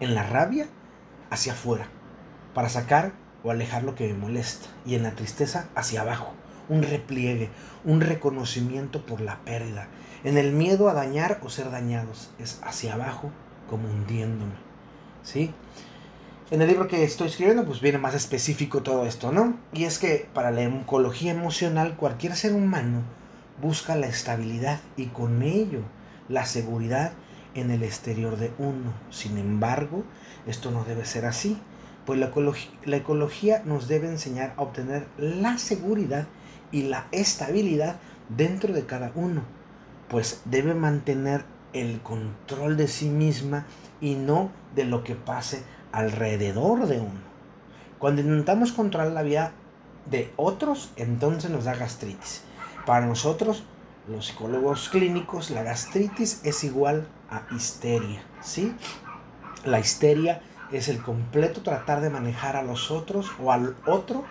en 0.02 0.16
la 0.16 0.24
rabia, 0.24 0.68
hacia 1.30 1.54
afuera, 1.54 1.88
para 2.54 2.68
sacar 2.68 3.14
o 3.42 3.52
alejar 3.52 3.84
lo 3.84 3.96
que 3.96 4.10
me 4.10 4.16
molesta, 4.16 4.68
y 4.86 4.96
en 4.96 5.04
la 5.04 5.12
tristeza, 5.12 5.70
hacia 5.76 6.02
abajo, 6.02 6.34
un 6.68 6.84
repliegue, 6.84 7.50
un 7.86 8.02
reconocimiento 8.02 9.06
por 9.06 9.22
la 9.22 9.40
pérdida. 9.46 9.88
En 10.26 10.38
el 10.38 10.52
miedo 10.52 10.90
a 10.90 10.94
dañar 10.94 11.40
o 11.42 11.50
ser 11.50 11.72
dañados 11.72 12.32
es 12.38 12.60
hacia 12.62 12.96
abajo 12.96 13.32
como 13.70 13.90
hundiéndome. 13.90 14.56
¿Sí? 15.24 15.54
En 16.50 16.62
el 16.62 16.68
libro 16.68 16.90
que 16.90 17.06
estoy 17.06 17.30
escribiendo 17.30 17.64
pues 17.64 17.80
viene 17.80 17.98
más 17.98 18.14
específico 18.14 18.84
todo 18.84 19.06
esto, 19.06 19.32
¿no? 19.32 19.58
Y 19.72 19.86
es 19.86 20.00
que 20.00 20.28
para 20.34 20.52
la 20.52 20.64
oncología 20.64 21.32
emocional 21.32 21.96
cualquier 21.96 22.36
ser 22.36 22.52
humano 22.52 23.04
busca 23.62 23.96
la 23.96 24.08
estabilidad 24.08 24.79
y 24.98 25.08
con 25.08 25.41
ello 25.41 25.81
la 26.29 26.46
seguridad 26.46 27.13
en 27.55 27.72
el 27.72 27.84
exterior 27.84 28.38
de 28.38 28.51
uno. 28.58 28.93
Sin 29.10 29.38
embargo, 29.38 30.03
esto 30.48 30.72
no 30.72 30.84
debe 30.84 31.05
ser 31.05 31.25
así. 31.25 31.58
Pues 32.05 32.20
la 32.20 32.27
ecología, 32.27 32.72
la 32.86 32.98
ecología 32.98 33.62
nos 33.65 33.88
debe 33.88 34.08
enseñar 34.08 34.53
a 34.58 34.62
obtener 34.62 35.05
la 35.17 35.58
seguridad 35.58 36.27
y 36.72 36.84
la 36.84 37.08
estabilidad 37.12 37.98
dentro 38.36 38.74
de 38.74 38.86
cada 38.86 39.12
uno, 39.15 39.43
pues 40.10 40.41
debe 40.46 40.74
mantener 40.74 41.43
el 41.74 42.01
control 42.01 42.77
de 42.77 42.88
sí 42.88 43.10
misma 43.10 43.65
y 44.00 44.15
no 44.15 44.51
de 44.75 44.86
lo 44.86 45.03
que 45.03 45.15
pase 45.15 45.63
alrededor 45.91 46.88
de 46.88 47.00
uno. 47.00 47.31
Cuando 48.00 48.22
intentamos 48.22 48.72
controlar 48.72 49.12
la 49.12 49.22
vida 49.22 49.51
de 50.10 50.34
otros, 50.38 50.91
entonces 50.96 51.51
nos 51.51 51.65
da 51.65 51.75
gastritis. 51.75 52.43
Para 52.86 53.06
nosotros, 53.06 53.64
los 54.08 54.28
psicólogos 54.28 54.90
clínicos, 54.90 55.52
la 55.52 55.64
gastritis 55.64 56.42
es 56.44 56.64
igual 56.64 57.08
a 57.30 57.44
histeria, 57.56 58.24
¿sí? 58.42 58.76
La 59.64 59.80
histeria 59.80 60.42
es 60.72 60.88
el 60.88 61.02
completo 61.02 61.62
tratar 61.62 62.02
de 62.02 62.10
manejar 62.10 62.56
a 62.56 62.64
los 62.64 62.90
otros 62.90 63.32
o 63.42 63.52
al 63.52 63.76
otro. 63.86 64.24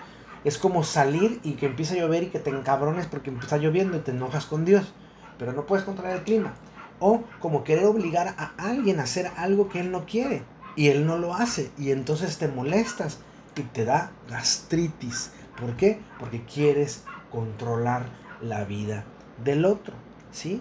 Es 0.43 0.59
como 0.59 0.83
salir 0.83 1.39
y 1.45 1.53
que 1.53 1.67
empieza 1.67 1.95
a 1.95 1.99
llover 1.99 2.25
y 2.25 2.31
que 2.31 2.41
te 2.41 2.51
encabrones 2.51 3.07
porque 3.07 3.31
empieza 3.31 3.59
lloviendo 3.59 3.97
y 3.97 4.01
te 4.01 4.11
enojas 4.11 4.47
con 4.47 4.65
Dios, 4.65 4.93
pero 5.39 5.53
no 5.53 5.67
puedes 5.67 5.85
controlar 5.85 6.17
el 6.17 6.25
clima. 6.25 6.55
O 6.99 7.23
como 7.39 7.63
querer 7.63 7.85
obligar 7.85 8.35
a 8.37 8.53
alguien 8.59 9.01
a 9.01 9.05
hacer 9.05 9.31
algo 9.37 9.69
que 9.69 9.81
él 9.81 9.93
no 9.93 10.07
quiere 10.07 10.43
y 10.77 10.89
él 10.89 11.07
no 11.07 11.19
lo 11.19 11.35
hace 11.35 11.71
y 11.79 11.93
entonces 11.93 12.39
te 12.39 12.49
molestas 12.49 13.19
y 13.57 13.63
te 13.63 13.85
da 13.85 14.13
gastritis. 14.29 15.33
¿Por 15.59 15.77
qué? 15.77 16.01
Porque 16.19 16.43
quieres 16.45 17.05
controlar 17.31 18.05
la 18.43 18.65
vida 18.65 19.05
del 19.45 19.65
otro, 19.65 19.95
¿sí? 20.33 20.61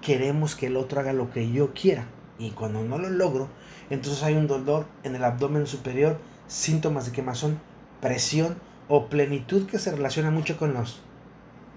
Queremos 0.00 0.54
que 0.54 0.66
el 0.66 0.76
otro 0.76 1.00
haga 1.00 1.12
lo 1.12 1.30
que 1.30 1.50
yo 1.50 1.72
quiera 1.74 2.06
y 2.38 2.50
cuando 2.50 2.82
no 2.82 2.98
lo 2.98 3.10
logro, 3.10 3.48
entonces 3.90 4.22
hay 4.22 4.34
un 4.34 4.46
dolor 4.46 4.86
en 5.02 5.16
el 5.16 5.24
abdomen 5.24 5.66
superior, 5.66 6.18
síntomas 6.46 7.06
de 7.06 7.12
quemazón, 7.12 7.60
presión 8.00 8.56
o 8.88 9.06
plenitud 9.06 9.66
que 9.66 9.78
se 9.78 9.90
relaciona 9.90 10.30
mucho 10.30 10.56
con 10.56 10.74
las 10.74 11.00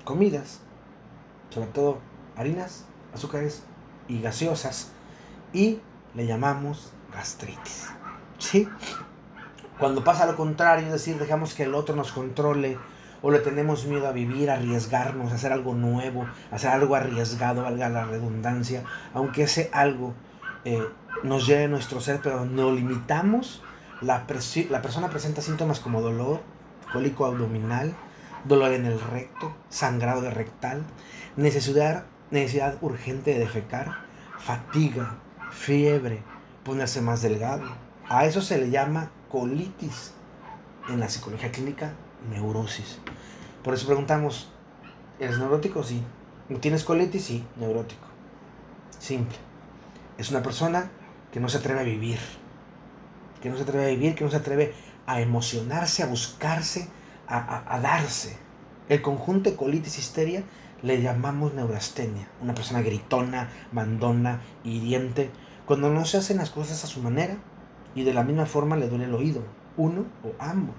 comidas, 0.06 0.60
sobre 1.50 1.68
todo 1.68 2.00
harinas, 2.36 2.86
azúcares 3.14 3.64
y 4.08 4.22
gaseosas 4.22 4.92
y 5.54 5.80
le 6.16 6.26
llamamos 6.26 6.92
gastritis. 7.14 7.88
¿Sí? 8.38 8.68
Cuando 9.80 10.04
pasa 10.04 10.26
lo 10.26 10.36
contrario, 10.36 10.86
es 10.88 10.94
decir, 10.94 11.18
dejamos 11.18 11.54
que 11.54 11.64
el 11.64 11.74
otro 11.74 11.96
nos 11.96 12.12
controle 12.12 12.78
o 13.22 13.32
le 13.32 13.40
tenemos 13.40 13.86
miedo 13.86 14.08
a 14.08 14.12
vivir, 14.12 14.50
a 14.50 14.56
arriesgarnos, 14.56 15.32
a 15.32 15.36
hacer 15.36 15.52
algo 15.52 15.74
nuevo, 15.74 16.26
a 16.52 16.56
hacer 16.56 16.72
algo 16.72 16.96
arriesgado, 16.96 17.64
valga 17.64 17.90
la 17.90 18.06
redundancia, 18.06 18.84
aunque 19.14 19.44
ese 19.44 19.70
algo 19.74 20.14
eh, 20.66 20.84
nos 21.24 21.46
lleve 21.46 21.68
nuestro 21.68 22.02
ser, 22.02 22.20
pero 22.22 22.46
no 22.46 22.72
limitamos, 22.72 23.64
la, 24.02 24.26
la 24.70 24.82
persona 24.82 25.10
presenta 25.10 25.42
síntomas 25.42 25.80
como 25.80 26.02
dolor, 26.02 26.42
cólico 26.92 27.26
abdominal, 27.26 27.94
dolor 28.44 28.72
en 28.74 28.86
el 28.86 29.00
recto, 29.00 29.56
sangrado 29.70 30.22
de 30.22 30.32
rectal, 30.32 30.84
necesidad, 31.36 32.06
necesidad 32.32 32.78
urgente 32.82 33.34
de 33.34 33.40
defecar, 33.40 34.00
fatiga, 34.40 35.18
fiebre, 35.52 36.24
ponerse 36.64 37.02
más 37.02 37.22
delgado. 37.22 37.64
A 38.10 38.26
eso 38.26 38.42
se 38.42 38.58
le 38.58 38.70
llama 38.70 39.12
colitis. 39.30 40.14
En 40.90 41.00
la 41.00 41.10
psicología 41.10 41.52
clínica, 41.52 41.94
neurosis. 42.30 43.00
Por 43.64 43.74
eso 43.74 43.88
preguntamos, 43.88 44.50
¿eres 45.20 45.38
neurótico? 45.38 45.84
Sí. 45.84 46.04
¿Tienes 46.60 46.84
colitis? 46.84 47.24
Sí, 47.24 47.46
neurótico. 47.58 48.08
Simple. 49.00 49.38
Es 50.18 50.30
una 50.32 50.44
persona 50.44 50.92
que 51.32 51.40
no 51.40 51.50
se 51.50 51.58
atreve 51.58 51.80
a 51.80 51.84
vivir. 51.84 52.20
Que 53.42 53.50
no 53.50 53.58
se 53.58 53.64
atreve 53.64 53.86
a 53.86 53.90
vivir, 53.90 54.16
que 54.16 54.24
no 54.24 54.30
se 54.30 54.38
atreve 54.38 54.74
a 55.06 55.22
emocionarse, 55.22 56.04
a 56.04 56.08
buscarse, 56.08 56.88
a, 57.28 57.80
darse. 57.82 58.38
El 58.90 59.02
conjunto 59.02 59.50
de 59.50 59.56
colitis 59.56 59.98
histeria 59.98 60.44
le 60.84 61.02
llamamos 61.02 61.54
neurastenia. 61.54 62.28
Una 62.42 62.54
persona 62.54 62.82
gritona, 62.82 63.50
mandona, 63.72 64.42
hiriente. 64.64 65.32
Cuando 65.66 65.90
no 65.90 66.06
se 66.06 66.18
hacen 66.18 66.38
las 66.38 66.50
cosas 66.50 66.84
a 66.84 66.88
su 66.88 67.02
manera, 67.02 67.38
y 67.96 68.04
de 68.04 68.14
la 68.14 68.24
misma 68.24 68.46
forma 68.46 68.78
le 68.78 68.88
duele 68.88 69.06
el 69.06 69.16
oído, 69.16 69.44
uno 69.78 70.06
o 70.24 70.34
ambos. 70.40 70.76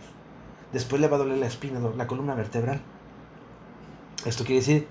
Después 0.73 1.01
le 1.01 1.09
va 1.09 1.17
a 1.17 1.19
doler 1.19 1.39
la 1.39 1.47
espina, 1.47 1.81
la 1.81 2.07
columna 2.07 2.35
vertebral. 2.35 2.81
Esto 4.25 4.45
quiere 4.45 4.61
decir 4.61 4.89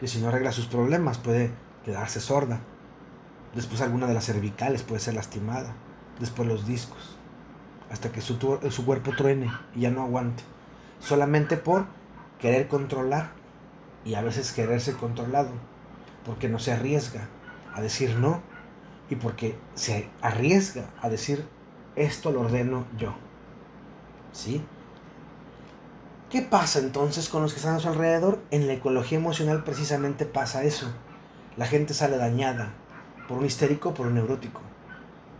que 0.00 0.08
si 0.08 0.20
no 0.20 0.28
arregla 0.28 0.52
sus 0.52 0.66
problemas 0.66 1.18
puede 1.18 1.50
quedarse 1.84 2.20
sorda. 2.20 2.60
Después 3.54 3.80
alguna 3.80 4.06
de 4.06 4.14
las 4.14 4.26
cervicales 4.26 4.82
puede 4.82 5.00
ser 5.00 5.14
lastimada. 5.14 5.74
Después 6.18 6.48
los 6.48 6.66
discos. 6.66 7.16
Hasta 7.90 8.10
que 8.10 8.20
su, 8.20 8.38
cuerpo 8.84 9.12
truene 9.16 9.50
y 9.74 9.80
ya 9.80 9.90
no 9.90 10.02
aguante. 10.02 10.42
Solamente 11.00 11.56
por 11.56 11.86
querer 12.38 12.68
controlar 12.68 13.32
y 14.04 14.14
a 14.14 14.22
veces 14.22 14.52
quererse 14.52 14.94
controlado. 14.94 15.50
Porque 16.24 16.48
no 16.48 16.58
se 16.58 16.72
arriesga 16.72 17.28
a 17.74 17.80
decir 17.80 18.16
no 18.16 18.40
y 19.10 19.16
porque 19.16 19.56
se 19.74 20.08
arriesga 20.22 20.90
a 21.00 21.08
decir 21.08 21.44
esto 21.96 22.32
lo 22.32 22.42
ordeno 22.42 22.86
yo. 22.96 23.14
¿Sí? 24.32 24.64
¿Qué 26.30 26.42
pasa 26.42 26.78
entonces 26.78 27.28
con 27.28 27.42
los 27.42 27.52
que 27.52 27.58
están 27.58 27.74
a 27.74 27.80
su 27.80 27.88
alrededor? 27.88 28.40
En 28.52 28.68
la 28.68 28.74
ecología 28.74 29.18
emocional 29.18 29.64
precisamente 29.64 30.26
pasa 30.26 30.62
eso. 30.62 30.86
La 31.56 31.66
gente 31.66 31.92
sale 31.92 32.18
dañada 32.18 32.70
por 33.26 33.38
un 33.38 33.46
histérico, 33.46 33.94
por 33.94 34.06
un 34.06 34.14
neurótico. 34.14 34.60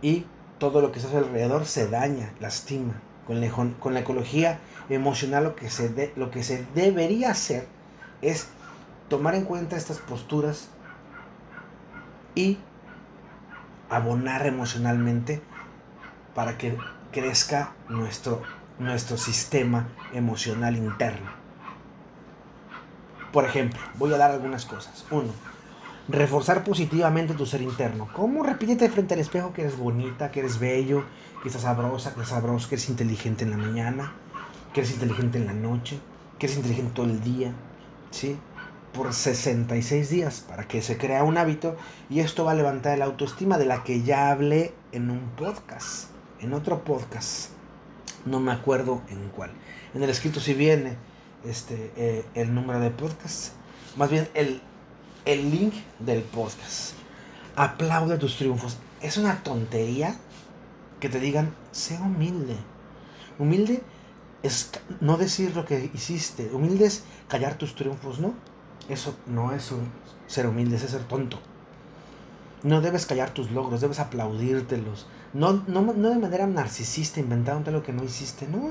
Y 0.01 0.25
todo 0.59 0.81
lo 0.81 0.91
que 0.91 0.99
está 0.99 1.07
a 1.07 1.13
su 1.13 1.17
alrededor 1.19 1.65
se 1.65 1.87
daña, 1.87 2.33
lastima. 2.41 3.01
Con 3.25 3.39
la, 3.39 3.49
con 3.79 3.93
la 3.93 4.01
ecología 4.01 4.59
emocional 4.89 5.45
lo 5.45 5.55
que, 5.55 5.69
se 5.69 6.11
lo 6.17 6.29
que 6.29 6.43
se 6.43 6.65
debería 6.75 7.31
hacer 7.31 7.67
es 8.21 8.47
tomar 9.07 9.35
en 9.35 9.45
cuenta 9.45 9.77
estas 9.77 9.99
posturas 9.99 10.67
y 12.35 12.57
abonar 13.89 14.45
emocionalmente 14.45 15.41
para 16.35 16.57
que 16.57 16.77
crezca 17.13 17.71
nuestro, 17.87 18.41
nuestro 18.81 19.17
sistema 19.17 19.89
emocional 20.13 20.75
interno. 20.75 21.31
Por 23.31 23.45
ejemplo, 23.45 23.79
voy 23.95 24.13
a 24.13 24.17
dar 24.17 24.31
algunas 24.31 24.65
cosas. 24.65 25.05
Uno, 25.11 25.31
reforzar 26.09 26.63
positivamente 26.63 27.33
tu 27.33 27.45
ser 27.45 27.61
interno. 27.61 28.09
¿Cómo? 28.13 28.43
Repítete 28.43 28.89
frente 28.89 29.13
al 29.13 29.19
espejo 29.21 29.53
que 29.53 29.61
eres 29.61 29.77
bonita, 29.77 30.31
que 30.31 30.41
eres 30.41 30.59
bello, 30.59 31.05
que 31.41 31.47
estás 31.47 31.63
sabrosa, 31.63 32.13
que 32.13 32.19
eres 32.19 32.29
sabroso, 32.29 32.67
que 32.67 32.75
eres 32.75 32.89
inteligente 32.89 33.43
en 33.43 33.51
la 33.51 33.57
mañana, 33.57 34.13
que 34.73 34.81
eres 34.81 34.93
inteligente 34.93 35.37
en 35.37 35.45
la 35.45 35.53
noche, 35.53 35.99
que 36.37 36.47
eres 36.47 36.57
inteligente 36.57 36.91
todo 36.93 37.05
el 37.05 37.21
día. 37.21 37.53
¿Sí? 38.09 38.37
Por 38.93 39.13
66 39.13 40.09
días 40.09 40.41
para 40.41 40.67
que 40.67 40.81
se 40.81 40.97
crea 40.97 41.23
un 41.23 41.37
hábito 41.37 41.77
y 42.09 42.19
esto 42.19 42.43
va 42.43 42.51
a 42.51 42.55
levantar 42.55 42.97
la 42.97 43.05
autoestima 43.05 43.57
de 43.57 43.65
la 43.65 43.83
que 43.85 44.03
ya 44.03 44.31
hablé 44.31 44.73
en 44.91 45.09
un 45.09 45.29
podcast 45.37 46.11
en 46.41 46.53
otro 46.53 46.83
podcast, 46.83 47.51
no 48.25 48.39
me 48.39 48.51
acuerdo 48.51 49.01
en 49.09 49.29
cuál. 49.29 49.51
En 49.93 50.03
el 50.03 50.09
escrito 50.09 50.39
si 50.39 50.53
viene 50.53 50.97
este, 51.45 51.91
eh, 51.95 52.25
el 52.33 52.53
número 52.53 52.79
de 52.79 52.91
podcast, 52.91 53.53
más 53.95 54.09
bien 54.09 54.29
el, 54.33 54.61
el 55.25 55.51
link 55.51 55.73
del 55.99 56.21
podcast. 56.21 56.93
Aplaude 57.55 58.17
tus 58.17 58.37
triunfos. 58.37 58.77
Es 59.01 59.17
una 59.17 59.43
tontería 59.43 60.15
que 60.99 61.09
te 61.09 61.19
digan, 61.19 61.53
sé 61.71 61.97
humilde. 61.99 62.55
Humilde 63.39 63.83
es 64.43 64.71
no 64.99 65.17
decir 65.17 65.55
lo 65.55 65.65
que 65.65 65.89
hiciste. 65.93 66.49
Humilde 66.53 66.85
es 66.85 67.03
callar 67.27 67.57
tus 67.57 67.75
triunfos, 67.75 68.19
¿no? 68.19 68.33
Eso 68.89 69.15
no 69.25 69.51
es 69.51 69.71
ser 70.27 70.47
humilde, 70.47 70.75
es 70.77 70.83
ser 70.83 71.03
tonto. 71.03 71.39
No 72.63 72.81
debes 72.81 73.05
callar 73.05 73.31
tus 73.31 73.51
logros, 73.51 73.81
debes 73.81 73.99
aplaudírtelos. 73.99 75.07
No, 75.33 75.63
no, 75.67 75.81
no 75.81 76.09
de 76.09 76.17
manera 76.17 76.45
narcisista, 76.47 77.19
inventándote 77.19 77.71
lo 77.71 77.83
que 77.83 77.93
no 77.93 78.03
hiciste, 78.03 78.47
no. 78.47 78.69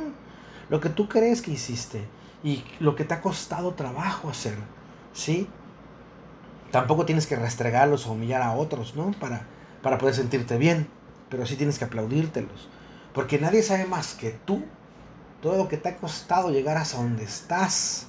Lo 0.69 0.81
que 0.81 0.89
tú 0.89 1.09
crees 1.09 1.43
que 1.43 1.53
hiciste 1.53 2.07
y 2.45 2.65
lo 2.79 2.95
que 2.95 3.05
te 3.05 3.15
ha 3.15 3.21
costado 3.21 3.75
trabajo 3.75 4.31
hacer, 4.31 4.55
¿sí? 5.13 5.49
Tampoco 6.71 7.07
tienes 7.07 7.27
que 7.27 7.37
restregarlos 7.37 8.07
o 8.07 8.13
humillar 8.13 8.43
a 8.43 8.53
otros, 8.53 8.95
¿no? 8.95 9.13
Para, 9.13 9.47
para 9.83 9.99
poder 9.99 10.15
sentirte 10.15 10.59
bien, 10.59 10.89
pero 11.29 11.47
sí 11.47 11.57
tienes 11.57 11.79
que 11.79 11.87
aplaudírtelos. 11.87 12.69
Porque 13.13 13.39
nadie 13.39 13.63
sabe 13.63 13.87
más 13.87 14.15
que 14.15 14.31
tú 14.31 14.63
todo 15.43 15.57
lo 15.57 15.69
que 15.69 15.79
te 15.79 15.89
ha 15.89 15.97
costado 15.97 16.51
llegar 16.51 16.77
hasta 16.77 16.99
donde 16.99 17.25
estás, 17.25 18.07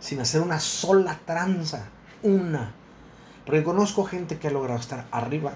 sin 0.00 0.20
hacer 0.20 0.40
una 0.40 0.60
sola 0.60 1.18
tranza, 1.24 1.86
una 2.22 2.74
porque 3.44 3.62
conozco 3.62 4.04
gente 4.04 4.38
que 4.38 4.48
ha 4.48 4.50
logrado 4.50 4.80
estar 4.80 5.06
arriba, 5.10 5.52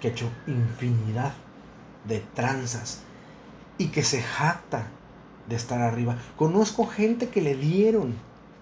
que 0.00 0.08
ha 0.08 0.10
hecho 0.10 0.30
infinidad 0.46 1.32
de 2.04 2.20
tranzas 2.34 3.02
y 3.78 3.88
que 3.88 4.02
se 4.02 4.22
jacta 4.22 4.88
de 5.48 5.56
estar 5.56 5.80
arriba. 5.80 6.16
Conozco 6.36 6.86
gente 6.86 7.28
que 7.28 7.42
le 7.42 7.56
dieron 7.56 8.14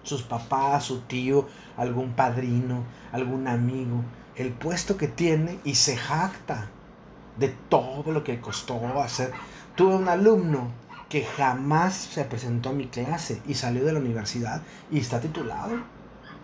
sus 0.03 0.23
papás, 0.23 0.85
su 0.85 1.01
tío, 1.01 1.47
algún 1.77 2.13
padrino, 2.13 2.83
algún 3.11 3.47
amigo, 3.47 4.03
el 4.35 4.51
puesto 4.51 4.97
que 4.97 5.07
tiene 5.07 5.59
y 5.63 5.75
se 5.75 5.97
jacta 5.97 6.69
de 7.37 7.49
todo 7.69 8.11
lo 8.11 8.23
que 8.23 8.41
costó 8.41 8.79
hacer, 8.99 9.31
Tuve 9.75 9.95
un 9.95 10.09
alumno 10.09 10.71
que 11.07 11.23
jamás 11.23 11.93
se 11.93 12.25
presentó 12.25 12.69
a 12.69 12.73
mi 12.73 12.87
clase 12.87 13.41
y 13.47 13.53
salió 13.53 13.85
de 13.85 13.93
la 13.93 13.99
universidad 13.99 14.61
y 14.91 14.99
está 14.99 15.21
titulado. 15.21 15.77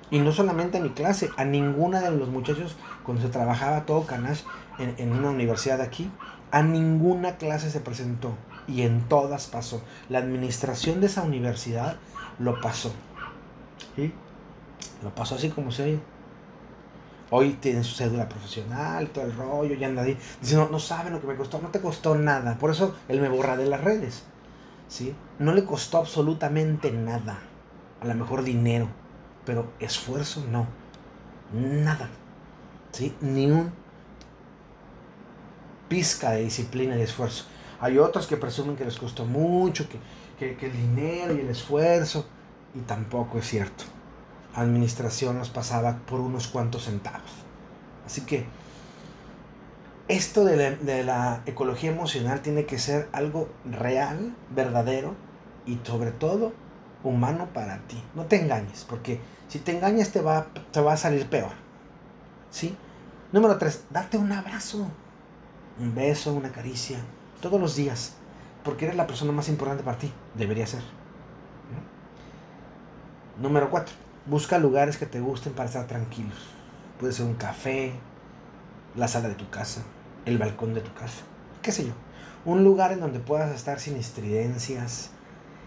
Y 0.09 0.19
no 0.19 0.31
solamente 0.31 0.77
a 0.77 0.81
mi 0.81 0.91
clase, 0.91 1.29
a 1.35 1.43
ninguna 1.43 1.99
de 1.99 2.11
los 2.11 2.29
muchachos 2.29 2.77
cuando 3.03 3.23
se 3.23 3.29
trabajaba 3.29 3.85
todo 3.85 4.05
Canash 4.05 4.43
en, 4.79 4.95
en 4.97 5.11
una 5.11 5.31
universidad 5.31 5.81
aquí, 5.81 6.09
a 6.55 6.63
ninguna 6.63 7.35
clase 7.35 7.69
se 7.69 7.81
presentó 7.81 8.33
y 8.65 8.83
en 8.83 9.09
todas 9.09 9.47
pasó. 9.47 9.83
La 10.07 10.19
administración 10.19 11.01
de 11.01 11.07
esa 11.07 11.21
universidad 11.21 11.97
lo 12.39 12.61
pasó. 12.61 12.93
¿sí? 13.97 14.13
Lo 15.03 15.13
pasó 15.13 15.35
así 15.35 15.49
como 15.49 15.73
se 15.73 15.83
oye. 15.83 15.99
Hoy 17.29 17.57
tiene 17.59 17.83
su 17.83 17.93
cédula 17.93 18.29
profesional, 18.29 19.09
todo 19.09 19.25
el 19.25 19.35
rollo, 19.35 19.75
ya 19.75 19.87
anda 19.87 20.03
ahí. 20.03 20.17
Dice, 20.39 20.55
no, 20.55 20.69
no 20.69 20.79
saben 20.79 21.11
lo 21.11 21.19
que 21.19 21.27
me 21.27 21.35
costó, 21.35 21.59
no 21.59 21.71
te 21.71 21.81
costó 21.81 22.15
nada. 22.15 22.57
Por 22.57 22.71
eso 22.71 22.95
él 23.09 23.19
me 23.19 23.27
borra 23.27 23.57
de 23.57 23.65
las 23.65 23.81
redes. 23.81 24.23
¿sí? 24.87 25.13
No 25.39 25.53
le 25.53 25.65
costó 25.65 25.97
absolutamente 25.97 26.89
nada. 26.89 27.37
A 27.99 28.05
lo 28.05 28.15
mejor 28.15 28.43
dinero, 28.43 28.87
pero 29.43 29.73
esfuerzo 29.81 30.41
no. 30.49 30.67
Nada. 31.51 32.07
¿sí? 32.93 33.13
Ni 33.19 33.51
un 33.51 33.73
pizca 35.87 36.31
de 36.31 36.43
disciplina 36.43 36.97
y 36.97 37.01
esfuerzo. 37.01 37.45
Hay 37.79 37.97
otros 37.97 38.27
que 38.27 38.37
presumen 38.37 38.75
que 38.75 38.85
les 38.85 38.97
costó 38.97 39.25
mucho, 39.25 39.87
que, 40.37 40.55
que, 40.55 40.65
el 40.65 40.71
dinero 40.71 41.35
y 41.35 41.41
el 41.41 41.49
esfuerzo, 41.49 42.25
y 42.73 42.79
tampoco 42.79 43.39
es 43.39 43.47
cierto. 43.47 43.83
Administración 44.55 45.37
nos 45.37 45.49
pasaba 45.49 45.97
por 46.05 46.19
unos 46.19 46.47
cuantos 46.47 46.85
centavos. 46.85 47.31
Así 48.05 48.21
que 48.21 48.45
esto 50.07 50.45
de 50.45 50.55
la, 50.55 50.71
de 50.71 51.03
la, 51.03 51.41
ecología 51.45 51.91
emocional 51.91 52.41
tiene 52.41 52.65
que 52.65 52.77
ser 52.79 53.09
algo 53.11 53.49
real, 53.65 54.35
verdadero 54.51 55.15
y 55.65 55.79
sobre 55.83 56.11
todo 56.11 56.53
humano 57.03 57.49
para 57.53 57.79
ti. 57.87 58.01
No 58.13 58.25
te 58.25 58.39
engañes, 58.41 58.85
porque 58.87 59.19
si 59.47 59.59
te 59.59 59.75
engañas 59.75 60.11
te 60.11 60.21
va, 60.21 60.47
te 60.71 60.81
va 60.81 60.93
a 60.93 60.97
salir 60.97 61.27
peor. 61.27 61.51
¿Sí? 62.51 62.75
Número 63.31 63.57
tres, 63.57 63.83
date 63.89 64.17
un 64.17 64.31
abrazo, 64.31 64.87
un 65.79 65.93
beso, 65.93 66.33
una 66.33 66.51
caricia, 66.51 66.99
todos 67.41 67.59
los 67.59 67.75
días, 67.75 68.13
porque 68.63 68.85
eres 68.85 68.97
la 68.97 69.07
persona 69.07 69.31
más 69.31 69.49
importante 69.49 69.83
para 69.83 69.97
ti. 69.97 70.11
Debería 70.33 70.67
ser. 70.67 70.81
Número 73.39 73.69
cuatro, 73.69 73.93
busca 74.25 74.57
lugares 74.57 74.97
que 74.97 75.05
te 75.05 75.19
gusten 75.19 75.53
para 75.53 75.67
estar 75.67 75.87
tranquilos. 75.87 76.37
Puede 76.99 77.11
ser 77.11 77.25
un 77.25 77.35
café, 77.35 77.91
la 78.95 79.07
sala 79.07 79.27
de 79.27 79.35
tu 79.35 79.49
casa, 79.49 79.81
el 80.25 80.37
balcón 80.37 80.73
de 80.73 80.81
tu 80.81 80.93
casa, 80.93 81.23
qué 81.61 81.71
sé 81.71 81.85
yo. 81.85 81.93
Un 82.45 82.63
lugar 82.63 82.91
en 82.91 83.01
donde 83.01 83.19
puedas 83.19 83.53
estar 83.53 83.79
sin 83.79 83.97
estridencias, 83.97 85.09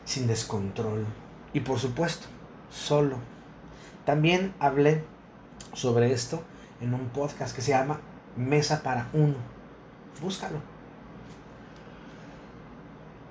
sin 0.04 0.26
descontrol 0.26 1.04
y 1.52 1.60
por 1.60 1.78
supuesto, 1.78 2.26
solo. 2.70 3.16
También 4.06 4.54
hablé 4.58 5.04
sobre 5.74 6.12
esto 6.12 6.42
en 6.80 6.94
un 6.94 7.08
podcast 7.10 7.54
que 7.54 7.62
se 7.62 7.72
llama 7.72 8.00
Mesa 8.36 8.82
para 8.82 9.08
Uno. 9.12 9.57
Búscalo. 10.20 10.60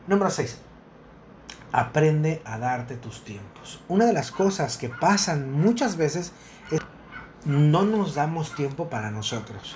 Número 0.08 0.30
6. 0.30 0.60
Aprende 1.72 2.42
a 2.46 2.58
darte 2.58 2.96
tus 2.96 3.24
tiempos. 3.24 3.82
Una 3.88 4.06
de 4.06 4.14
las 4.14 4.32
cosas 4.32 4.78
que 4.78 4.90
pasan 4.90 5.52
muchas 5.52 5.98
veces 5.98 6.32
es 6.72 6.82
no 7.46 7.84
nos 7.84 8.16
damos 8.16 8.56
tiempo 8.56 8.90
para 8.90 9.12
nosotros. 9.12 9.76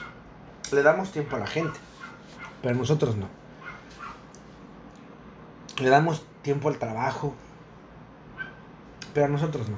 Le 0.71 0.83
damos 0.83 1.11
tiempo 1.11 1.35
a 1.35 1.39
la 1.39 1.47
gente, 1.47 1.79
pero 2.61 2.75
nosotros 2.75 3.17
no. 3.17 3.27
Le 5.79 5.89
damos 5.89 6.25
tiempo 6.41 6.69
al 6.69 6.77
trabajo, 6.77 7.33
pero 9.13 9.25
a 9.25 9.29
nosotros 9.29 9.69
no. 9.69 9.77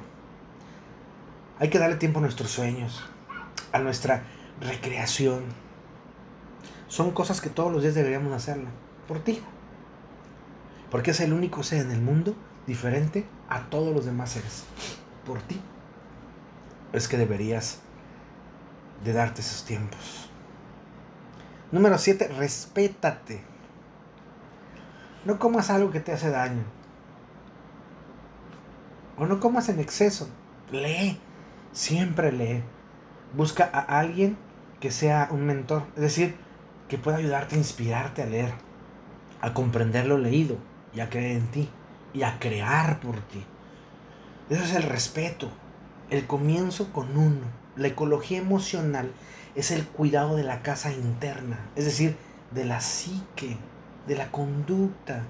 Hay 1.58 1.70
que 1.70 1.78
darle 1.78 1.96
tiempo 1.96 2.18
a 2.18 2.22
nuestros 2.22 2.50
sueños, 2.50 3.02
a 3.72 3.78
nuestra 3.78 4.22
recreación. 4.60 5.44
Son 6.94 7.10
cosas 7.10 7.40
que 7.40 7.50
todos 7.50 7.72
los 7.72 7.82
días 7.82 7.96
deberíamos 7.96 8.32
hacerlo, 8.32 8.68
por 9.08 9.18
ti. 9.18 9.42
Porque 10.92 11.10
es 11.10 11.18
el 11.18 11.32
único 11.32 11.64
ser 11.64 11.84
en 11.84 11.90
el 11.90 12.00
mundo 12.00 12.36
diferente 12.68 13.26
a 13.48 13.62
todos 13.62 13.92
los 13.92 14.04
demás 14.04 14.30
seres. 14.30 14.62
Por 15.26 15.42
ti. 15.42 15.60
Es 16.92 17.08
que 17.08 17.16
deberías 17.16 17.80
de 19.02 19.12
darte 19.12 19.40
esos 19.40 19.64
tiempos. 19.64 20.30
Número 21.72 21.98
7, 21.98 22.28
respétate. 22.28 23.42
No 25.24 25.40
comas 25.40 25.70
algo 25.70 25.90
que 25.90 25.98
te 25.98 26.12
hace 26.12 26.30
daño. 26.30 26.62
O 29.18 29.26
no 29.26 29.40
comas 29.40 29.68
en 29.68 29.80
exceso. 29.80 30.28
Lee. 30.70 31.18
Siempre 31.72 32.30
lee. 32.30 32.62
Busca 33.36 33.64
a 33.64 33.80
alguien 33.98 34.38
que 34.78 34.92
sea 34.92 35.26
un 35.32 35.44
mentor. 35.44 35.82
Es 35.96 36.02
decir, 36.02 36.43
que 36.88 36.98
pueda 36.98 37.18
ayudarte 37.18 37.54
a 37.54 37.58
inspirarte 37.58 38.22
a 38.22 38.26
leer. 38.26 38.52
A 39.40 39.54
comprender 39.54 40.06
lo 40.06 40.18
leído. 40.18 40.56
Y 40.94 41.00
a 41.00 41.10
creer 41.10 41.38
en 41.38 41.46
ti. 41.48 41.68
Y 42.12 42.22
a 42.22 42.38
crear 42.38 43.00
por 43.00 43.20
ti. 43.20 43.44
Eso 44.50 44.64
es 44.64 44.74
el 44.74 44.82
respeto. 44.82 45.50
El 46.10 46.26
comienzo 46.26 46.92
con 46.92 47.16
uno. 47.16 47.46
La 47.76 47.88
ecología 47.88 48.38
emocional 48.38 49.10
es 49.54 49.70
el 49.70 49.86
cuidado 49.86 50.36
de 50.36 50.44
la 50.44 50.62
casa 50.62 50.92
interna, 50.92 51.58
es 51.76 51.84
decir, 51.84 52.16
de 52.50 52.64
la 52.64 52.80
psique, 52.80 53.56
de 54.06 54.16
la 54.16 54.30
conducta. 54.30 55.22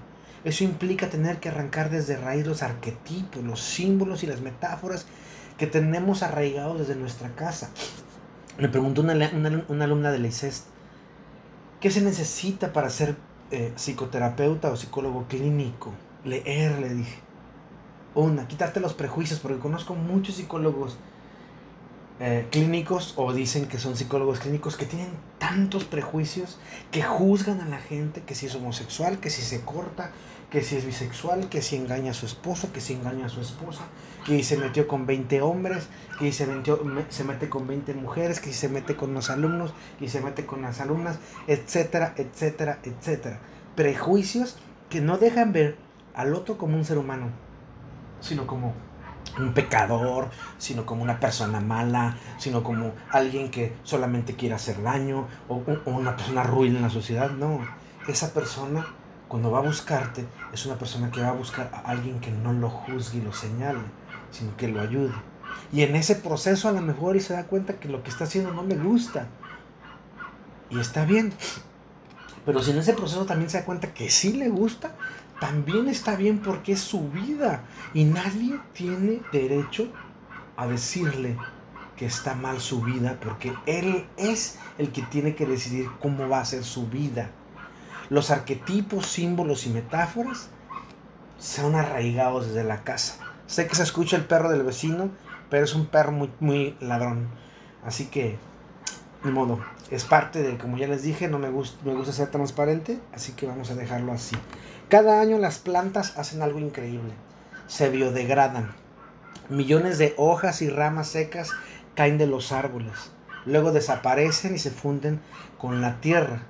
Eso 0.45 0.65
implica 0.65 1.09
tener 1.09 1.39
que 1.39 1.49
arrancar 1.49 1.91
desde 1.91 2.17
raíz 2.17 2.47
los 2.47 2.63
arquetipos, 2.63 3.43
los 3.43 3.61
símbolos 3.61 4.23
y 4.23 4.27
las 4.27 4.41
metáforas 4.41 5.07
que 5.59 5.67
tenemos 5.67 6.23
arraigados 6.23 6.81
desde 6.81 6.97
nuestra 6.97 7.31
casa. 7.35 7.71
Me 8.59 8.69
preguntó 8.69 9.01
una, 9.01 9.15
una, 9.69 9.85
alumna 9.85 10.11
de 10.11 10.19
la 10.19 10.29
ICEST, 10.29 10.67
¿qué 11.85 11.91
se 11.91 12.01
necesita 12.01 12.73
para 12.73 12.89
ser 12.89 13.15
eh, 13.51 13.75
psicoterapeuta 13.77 14.73
o 14.73 14.77
psicólogo 14.77 15.27
clínico? 15.29 15.93
Leer, 16.25 16.79
le 16.79 16.95
dije. 16.95 17.19
Una, 18.15 18.49
quitarte 18.49 18.81
los 18.81 18.95
prejuicios, 18.95 19.39
porque 19.39 19.59
conozco 19.59 19.95
muchos 19.95 20.37
psicólogos 20.37 20.97
eh, 22.21 22.47
clínicos 22.51 23.15
o 23.17 23.33
dicen 23.33 23.67
que 23.67 23.79
son 23.79 23.97
psicólogos 23.97 24.39
clínicos 24.39 24.77
que 24.77 24.87
tienen 24.87 25.09
tantos 25.39 25.83
prejuicios 25.85 26.59
que 26.93 27.03
juzgan 27.03 27.61
a 27.61 27.67
la 27.67 27.79
gente 27.79 28.23
que 28.23 28.37
si 28.37 28.47
es 28.47 28.55
homosexual, 28.55 29.19
que 29.19 29.31
si 29.31 29.43
se 29.43 29.63
corta, 29.63 30.13
que 30.49 30.63
si 30.63 30.77
es 30.77 30.87
bisexual, 30.87 31.49
que 31.49 31.61
si 31.61 31.75
engaña 31.75 32.13
a 32.13 32.15
su 32.15 32.27
esposo, 32.27 32.73
que 32.73 32.81
si 32.81 32.93
engaña 32.93 33.27
a 33.27 33.29
su 33.29 33.41
esposa, 33.41 33.83
que 34.25 34.45
se 34.45 34.57
metió 34.57 34.87
con 34.87 35.07
20 35.07 35.43
hombres, 35.43 35.89
que 36.21 36.31
se, 36.31 36.47
metió, 36.47 36.81
se 37.09 37.25
mete 37.25 37.49
con 37.49 37.67
20 37.67 37.95
mujeres, 37.95 38.39
que 38.39 38.53
se 38.53 38.69
mete 38.69 38.95
con 38.95 39.13
los 39.13 39.31
alumnos, 39.31 39.75
que 39.99 40.09
se 40.09 40.21
mete 40.21 40.47
con 40.47 40.63
las 40.63 40.81
alumnas, 40.81 41.19
etcétera, 41.49 42.15
etcétera, 42.17 42.79
etcétera. 42.85 43.41
Prejuicios 43.75 44.57
que 44.89 45.01
no 45.01 45.19
dejan 45.19 45.53
ver 45.53 45.77
al 46.15 46.33
otro 46.35 46.57
como 46.57 46.77
un 46.77 46.85
ser 46.85 46.99
humano, 46.99 47.31
sino 48.21 48.47
como 48.47 48.73
un 49.39 49.53
pecador, 49.53 50.31
sino 50.59 50.87
como 50.87 51.03
una 51.03 51.19
persona 51.21 51.61
mala, 51.61 52.17
sino 52.39 52.63
como 52.63 52.93
alguien 53.11 53.51
que 53.51 53.75
solamente 53.83 54.35
quiere 54.35 54.55
hacer 54.55 54.83
daño 54.83 55.27
o, 55.49 55.63
una 55.87 56.17
persona 56.17 56.43
ruin 56.43 56.77
en 56.77 56.83
la 56.83 56.91
sociedad. 56.91 57.31
No, 57.31 57.61
esa 58.07 58.33
persona 58.33 58.87
cuando 59.29 59.51
va 59.51 59.59
a 59.59 59.63
buscarte 59.63 60.27
es 60.53 60.67
una 60.67 60.77
persona 60.77 61.11
que 61.11 61.21
va 61.21 61.31
a 61.31 61.33
buscar 61.33 61.71
a 61.73 61.91
alguien 61.91 62.21
que 62.21 62.31
no 62.31 62.53
lo 62.53 62.71
juzgue 62.71 63.19
y 63.19 63.23
lo 63.23 63.33
señale, 63.33 63.81
sino 64.31 64.57
que 64.57 64.69
lo 64.69 64.81
ayude. 64.81 65.13
Y 65.73 65.83
en 65.83 65.97
ese 65.97 66.15
proceso 66.15 66.69
a 66.69 66.73
lo 66.73 66.81
mejor 66.81 67.17
y 67.17 67.21
se 67.21 67.33
da 67.33 67.45
cuenta 67.45 67.75
que 67.75 67.89
lo 67.89 68.03
que 68.03 68.11
está 68.11 68.25
haciendo 68.25 68.53
no 68.53 68.63
le 68.63 68.77
gusta. 68.77 69.27
Y 70.71 70.79
está 70.79 71.05
bien. 71.05 71.33
Pero 72.45 72.63
si 72.63 72.73
en 72.73 72.79
ese 72.79 72.93
proceso 72.93 73.25
también 73.25 73.51
se 73.51 73.59
da 73.59 73.65
cuenta 73.65 73.95
que 73.95 74.11
sí 74.11 74.35
le 74.35 74.49
gusta, 74.49 74.93
también 75.41 75.89
está 75.89 76.17
bien 76.17 76.39
porque 76.39 76.73
es 76.73 76.81
su 76.81 77.09
vida 77.11 77.65
y 77.93 78.05
nadie 78.05 78.59
tiene 78.73 79.21
derecho 79.33 79.89
a 80.57 80.67
decirle 80.67 81.37
que 81.97 82.07
está 82.07 82.35
mal 82.35 82.61
su 82.61 82.83
vida 82.83 83.19
porque 83.23 83.53
él 83.67 84.07
es 84.17 84.59
el 84.79 84.91
que 84.91 85.03
tiene 85.03 85.35
que 85.35 85.47
decidir 85.47 85.89
cómo 86.01 86.29
va 86.29 86.41
a 86.41 86.45
ser 86.45 86.65
su 86.65 86.89
vida. 86.89 87.31
Los 88.11 88.31
arquetipos, 88.31 89.07
símbolos 89.07 89.67
y 89.67 89.71
metáforas 89.71 90.51
son 91.39 91.75
arraigados 91.75 92.47
desde 92.49 92.65
la 92.65 92.83
casa. 92.85 93.19
Sé 93.47 93.67
que 93.67 93.75
se 93.75 93.83
escucha 93.83 94.17
el 94.17 94.25
perro 94.25 94.51
del 94.51 94.63
vecino, 94.63 95.11
pero 95.51 95.65
es 95.65 95.75
un 95.75 95.87
perro 95.87 96.13
muy, 96.13 96.31
muy 96.41 96.77
ladrón. 96.81 97.29
Así 97.85 98.07
que, 98.07 98.39
de 99.23 99.31
modo, 99.31 99.61
es 99.91 100.05
parte 100.05 100.43
de, 100.43 100.57
como 100.57 100.77
ya 100.79 100.87
les 100.87 101.03
dije, 101.03 101.29
no 101.29 101.39
me 101.39 101.51
gusta, 101.51 101.79
me 101.85 101.95
gusta 101.95 102.13
ser 102.13 102.31
transparente, 102.31 102.99
así 103.13 103.33
que 103.33 103.47
vamos 103.47 103.71
a 103.71 103.75
dejarlo 103.75 104.13
así. 104.13 104.37
Cada 104.89 105.21
año 105.21 105.39
las 105.39 105.59
plantas 105.59 106.19
hacen 106.19 106.43
algo 106.43 106.59
increíble. 106.59 107.15
Se 107.67 107.89
biodegradan. 107.89 108.75
Millones 109.49 109.99
de 109.99 110.15
hojas 110.19 110.61
y 110.63 110.69
ramas 110.69 111.09
secas 111.09 111.51
caen 111.95 112.19
de 112.19 112.27
los 112.27 112.53
árboles. 112.53 113.11
Luego 113.47 113.73
desaparecen 113.73 114.55
y 114.55 114.59
se 114.59 114.71
funden 114.71 115.21
con 115.59 115.81
la 115.81 116.01
tierra. 116.01 116.43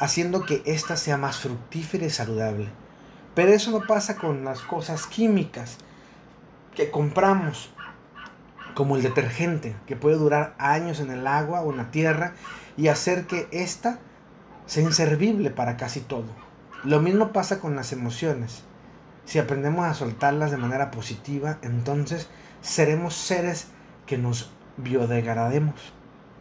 haciendo 0.00 0.46
que 0.46 0.62
ésta 0.64 0.96
sea 0.96 1.18
más 1.18 1.38
fructífera 1.38 2.06
y 2.06 2.10
saludable. 2.10 2.68
Pero 3.34 3.52
eso 3.52 3.70
no 3.70 3.86
pasa 3.86 4.16
con 4.16 4.44
las 4.44 4.60
cosas 4.60 5.06
químicas 5.06 5.76
que 6.74 6.90
compramos, 6.90 7.70
como 8.74 8.96
el 8.96 9.02
detergente, 9.02 9.76
que 9.86 9.96
puede 9.96 10.16
durar 10.16 10.54
años 10.58 11.00
en 11.00 11.10
el 11.10 11.26
agua 11.26 11.60
o 11.60 11.70
en 11.70 11.76
la 11.76 11.90
tierra 11.90 12.32
y 12.78 12.88
hacer 12.88 13.26
que 13.26 13.46
ésta 13.52 13.98
sea 14.64 14.82
inservible 14.82 15.50
para 15.50 15.76
casi 15.76 16.00
todo. 16.00 16.49
Lo 16.82 16.98
mismo 17.02 17.30
pasa 17.30 17.60
con 17.60 17.76
las 17.76 17.92
emociones. 17.92 18.62
Si 19.26 19.38
aprendemos 19.38 19.84
a 19.84 19.92
soltarlas 19.92 20.50
de 20.50 20.56
manera 20.56 20.90
positiva, 20.90 21.58
entonces 21.60 22.26
seremos 22.62 23.14
seres 23.14 23.66
que 24.06 24.16
nos 24.16 24.50
biodegrademos 24.78 25.74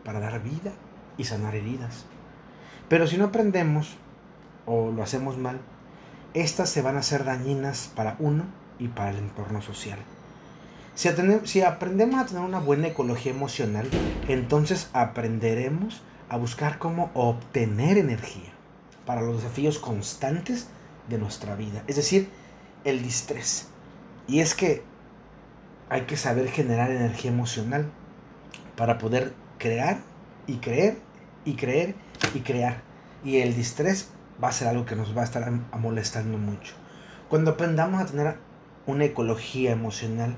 para 0.06 0.22
dar 0.22 0.42
vida 0.42 0.72
y 1.18 1.26
sanar 1.26 1.56
heridas. 1.56 2.06
Pero 2.88 3.06
si 3.06 3.18
no 3.18 3.26
aprendemos 3.26 3.98
o 4.66 4.92
lo 4.92 5.04
hacemos 5.04 5.38
mal, 5.38 5.60
estas 6.34 6.70
se 6.70 6.82
van 6.82 6.96
a 6.96 7.00
hacer 7.00 7.26
dañinas 7.26 7.92
para 7.94 8.16
uno 8.20 8.46
y 8.80 8.88
para 8.88 9.10
el 9.10 9.18
entorno 9.18 9.62
social. 9.62 10.00
Si, 10.96 11.62
aprendemos 11.62 12.18
a 12.18 12.26
tener 12.26 12.44
una 12.44 12.60
buena 12.60 12.88
ecología 12.88 13.34
emocional, 13.34 13.90
entonces 14.30 14.90
aprenderemos 14.94 16.02
a 16.30 16.38
buscar 16.38 16.80
cómo 16.80 17.12
obtener 17.14 17.98
energía 17.98 18.54
para 19.10 19.24
los 19.24 19.38
desafíos 19.38 19.80
constantes 19.80 20.68
de 21.08 21.18
nuestra 21.18 21.56
vida. 21.56 21.84
Es 21.88 21.96
decir, 21.96 22.30
el 22.84 23.02
distrés. 23.02 23.66
Y 24.28 24.42
es 24.42 24.54
que 24.54 24.84
hay 25.90 26.02
que 26.02 26.16
saber 26.16 26.48
generar 26.52 26.92
energía 26.92 27.32
emocional 27.32 27.90
para 28.78 29.00
poder 29.00 29.34
crear 29.58 29.98
y 30.46 30.58
creer 30.58 31.00
y 31.44 31.56
creer 31.56 31.96
y 32.36 32.42
crear. 32.42 32.84
Y 33.24 33.38
el 33.38 33.56
distrés 33.56 34.12
va 34.44 34.50
a 34.50 34.52
ser 34.52 34.68
algo 34.68 34.86
que 34.86 34.96
nos 34.96 35.18
va 35.18 35.22
a 35.22 35.26
estar 35.26 35.50
molestando 35.80 36.38
mucho. 36.38 36.76
Cuando 37.30 37.50
aprendamos 37.50 38.04
a 38.04 38.06
tener 38.06 38.38
una 38.86 39.06
ecología 39.06 39.72
emocional, 39.72 40.36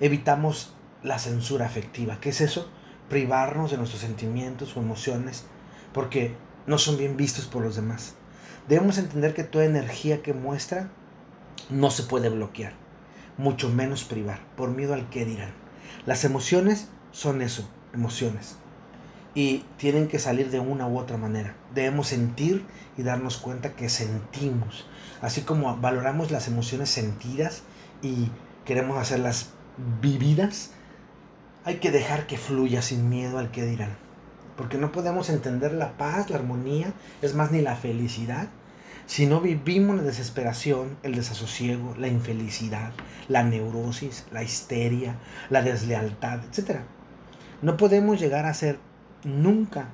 evitamos 0.00 0.74
la 1.02 1.18
censura 1.18 1.66
afectiva. 1.66 2.16
¿Qué 2.18 2.30
es 2.30 2.40
eso? 2.40 2.70
Privarnos 3.10 3.72
de 3.72 3.76
nuestros 3.76 4.00
sentimientos 4.00 4.74
o 4.74 4.80
emociones 4.80 5.44
porque 5.92 6.34
no 6.66 6.78
son 6.78 6.96
bien 6.96 7.16
vistos 7.16 7.46
por 7.46 7.62
los 7.62 7.76
demás. 7.76 8.14
Debemos 8.68 8.98
entender 8.98 9.34
que 9.34 9.44
toda 9.44 9.64
energía 9.64 10.22
que 10.22 10.34
muestra 10.34 10.90
no 11.70 11.90
se 11.90 12.02
puede 12.02 12.28
bloquear, 12.28 12.72
mucho 13.38 13.68
menos 13.68 14.04
privar, 14.04 14.40
por 14.56 14.70
miedo 14.70 14.94
al 14.94 15.08
que 15.08 15.24
dirán. 15.24 15.52
Las 16.04 16.24
emociones 16.24 16.88
son 17.12 17.42
eso, 17.42 17.68
emociones. 17.92 18.56
Y 19.34 19.64
tienen 19.76 20.08
que 20.08 20.18
salir 20.18 20.50
de 20.50 20.60
una 20.60 20.88
u 20.88 20.98
otra 20.98 21.18
manera. 21.18 21.54
Debemos 21.74 22.08
sentir 22.08 22.64
y 22.96 23.02
darnos 23.02 23.36
cuenta 23.36 23.74
que 23.74 23.88
sentimos. 23.88 24.86
Así 25.20 25.42
como 25.42 25.76
valoramos 25.76 26.30
las 26.30 26.48
emociones 26.48 26.88
sentidas 26.88 27.62
y 28.02 28.30
queremos 28.64 28.98
hacerlas 28.98 29.50
vividas, 30.00 30.70
hay 31.64 31.76
que 31.76 31.90
dejar 31.90 32.26
que 32.26 32.38
fluya 32.38 32.80
sin 32.80 33.08
miedo 33.08 33.38
al 33.38 33.50
que 33.50 33.64
dirán. 33.64 34.05
Porque 34.56 34.78
no 34.78 34.92
podemos 34.92 35.28
entender 35.28 35.72
la 35.72 35.96
paz, 35.96 36.30
la 36.30 36.36
armonía, 36.36 36.92
es 37.22 37.34
más, 37.34 37.50
ni 37.50 37.60
la 37.60 37.76
felicidad 37.76 38.48
si 39.06 39.26
no 39.26 39.40
vivimos 39.40 39.96
la 39.96 40.02
desesperación, 40.02 40.98
el 41.04 41.14
desasosiego, 41.14 41.94
la 41.96 42.08
infelicidad, 42.08 42.92
la 43.28 43.44
neurosis, 43.44 44.26
la 44.32 44.42
histeria, 44.42 45.16
la 45.48 45.62
deslealtad, 45.62 46.40
etc. 46.44 46.80
No 47.62 47.76
podemos 47.76 48.18
llegar 48.18 48.46
a 48.46 48.54
ser 48.54 48.80
nunca 49.24 49.88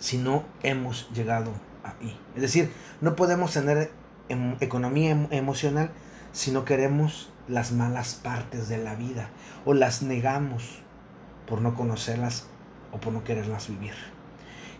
si 0.00 0.16
no 0.16 0.44
hemos 0.62 1.10
llegado 1.10 1.52
ahí. 1.82 2.18
Es 2.34 2.42
decir, 2.42 2.72
no 3.02 3.14
podemos 3.14 3.52
tener 3.52 3.92
em, 4.30 4.56
economía 4.60 5.10
em, 5.10 5.28
emocional 5.30 5.90
si 6.32 6.50
no 6.50 6.64
queremos 6.64 7.30
las 7.46 7.72
malas 7.72 8.14
partes 8.14 8.68
de 8.70 8.78
la 8.78 8.94
vida 8.94 9.28
o 9.66 9.74
las 9.74 10.02
negamos 10.02 10.78
por 11.46 11.60
no 11.60 11.74
conocerlas 11.74 12.46
o 12.94 12.98
por 12.98 13.12
no 13.12 13.24
quererlas 13.24 13.68
vivir. 13.68 13.94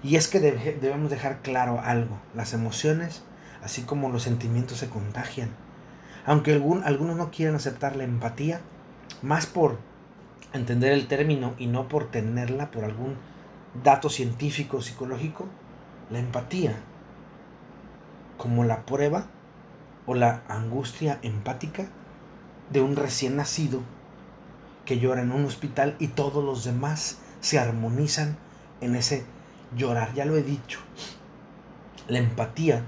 Y 0.03 0.17
es 0.17 0.29
que 0.29 0.41
debemos 0.41 1.11
dejar 1.11 1.43
claro 1.43 1.81
algo, 1.83 2.19
las 2.35 2.55
emociones 2.55 3.25
así 3.65 3.83
como 3.83 4.11
los 4.11 4.23
sentimientos 4.23 4.79
se 4.79 4.91
contagian. 4.91 5.49
Aunque 6.27 6.53
algunos 6.53 7.17
no 7.17 7.31
quieran 7.31 7.57
aceptar 7.57 7.97
la 7.97 8.05
empatía, 8.05 8.61
más 9.23 9.47
por 9.47 9.79
entender 10.53 10.93
el 10.93 11.09
término 11.09 11.55
y 11.59 11.67
no 11.67 11.89
por 11.89 12.11
tenerla 12.11 12.71
por 12.71 12.85
algún 12.85 13.17
dato 13.83 14.11
científico 14.11 14.83
psicológico, 14.83 15.47
la 16.11 16.19
empatía, 16.19 16.77
como 18.37 18.65
la 18.65 18.85
prueba 18.85 19.27
o 20.07 20.15
la 20.15 20.43
angustia 20.49 21.19
empática 21.23 21.87
de 22.71 22.83
un 22.83 22.97
recién 22.97 23.37
nacido 23.37 23.81
que 24.85 24.99
llora 24.99 25.23
en 25.23 25.33
un 25.33 25.47
hospital 25.47 25.97
y 25.99 26.09
todos 26.09 26.45
los 26.45 26.65
demás 26.65 27.19
se 27.45 27.59
armonizan 27.59 28.39
en 28.81 28.97
ese 28.97 29.23
llorar. 29.77 30.15
Ya 30.15 30.25
lo 30.25 30.35
he 30.35 30.43
dicho, 30.43 30.79
la 32.09 32.19
empatía 32.19 32.87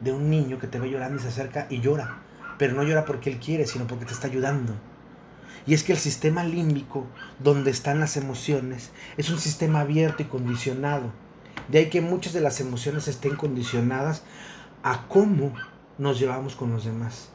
de 0.00 0.12
un 0.12 0.30
niño 0.30 0.60
que 0.60 0.68
te 0.68 0.78
ve 0.78 0.88
llorando 0.88 1.18
y 1.18 1.20
se 1.20 1.28
acerca 1.28 1.66
y 1.68 1.80
llora. 1.80 2.22
Pero 2.58 2.74
no 2.74 2.84
llora 2.84 3.04
porque 3.04 3.28
él 3.28 3.40
quiere, 3.40 3.66
sino 3.66 3.88
porque 3.88 4.04
te 4.04 4.12
está 4.12 4.28
ayudando. 4.28 4.72
Y 5.66 5.74
es 5.74 5.82
que 5.82 5.92
el 5.92 5.98
sistema 5.98 6.44
límbico, 6.44 7.06
donde 7.40 7.72
están 7.72 7.98
las 7.98 8.16
emociones, 8.16 8.92
es 9.16 9.30
un 9.30 9.40
sistema 9.40 9.80
abierto 9.80 10.22
y 10.22 10.26
condicionado. 10.26 11.10
De 11.66 11.78
ahí 11.78 11.90
que 11.90 12.00
muchas 12.00 12.32
de 12.32 12.40
las 12.40 12.60
emociones 12.60 13.08
estén 13.08 13.34
condicionadas 13.34 14.22
a 14.84 15.08
cómo 15.08 15.54
nos 15.98 16.20
llevamos 16.20 16.54
con 16.54 16.72
los 16.72 16.84
demás. 16.84 17.30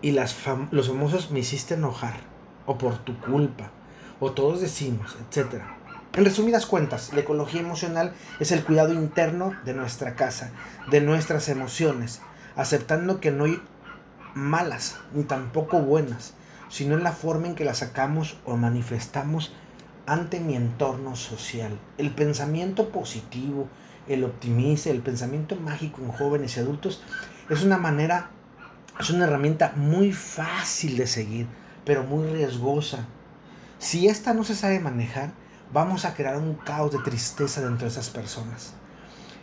Y 0.00 0.12
las 0.12 0.36
los 0.70 0.88
famosos 0.88 1.32
me 1.32 1.40
hiciste 1.40 1.74
enojar, 1.74 2.20
o 2.66 2.78
por 2.78 2.98
tu 2.98 3.18
culpa, 3.18 3.72
o 4.20 4.30
todos 4.30 4.60
decimos, 4.60 5.16
etcétera. 5.28 5.77
En 6.14 6.24
resumidas 6.24 6.66
cuentas, 6.66 7.12
la 7.12 7.20
ecología 7.20 7.60
emocional 7.60 8.12
es 8.40 8.50
el 8.50 8.64
cuidado 8.64 8.92
interno 8.94 9.54
de 9.64 9.74
nuestra 9.74 10.16
casa, 10.16 10.50
de 10.90 11.00
nuestras 11.00 11.48
emociones, 11.48 12.22
aceptando 12.56 13.20
que 13.20 13.30
no 13.30 13.44
hay 13.44 13.60
malas 14.34 14.96
ni 15.12 15.24
tampoco 15.24 15.80
buenas, 15.80 16.34
sino 16.70 16.96
en 16.96 17.04
la 17.04 17.12
forma 17.12 17.46
en 17.46 17.54
que 17.54 17.64
las 17.64 17.78
sacamos 17.78 18.38
o 18.44 18.56
manifestamos 18.56 19.52
ante 20.06 20.40
mi 20.40 20.56
entorno 20.56 21.14
social. 21.14 21.78
El 21.98 22.10
pensamiento 22.10 22.88
positivo, 22.88 23.68
el 24.08 24.24
optimismo, 24.24 24.90
el 24.90 25.02
pensamiento 25.02 25.56
mágico 25.56 26.00
en 26.00 26.10
jóvenes 26.10 26.56
y 26.56 26.60
adultos 26.60 27.02
es 27.50 27.62
una 27.62 27.76
manera, 27.76 28.30
es 28.98 29.10
una 29.10 29.24
herramienta 29.24 29.74
muy 29.76 30.12
fácil 30.12 30.96
de 30.96 31.06
seguir, 31.06 31.46
pero 31.84 32.02
muy 32.02 32.26
riesgosa. 32.32 33.06
Si 33.78 34.08
esta 34.08 34.34
no 34.34 34.42
se 34.44 34.56
sabe 34.56 34.80
manejar, 34.80 35.32
vamos 35.72 36.04
a 36.04 36.14
crear 36.14 36.36
un 36.36 36.54
caos 36.54 36.92
de 36.92 36.98
tristeza 36.98 37.60
dentro 37.60 37.86
de 37.86 37.92
esas 37.92 38.10
personas. 38.10 38.74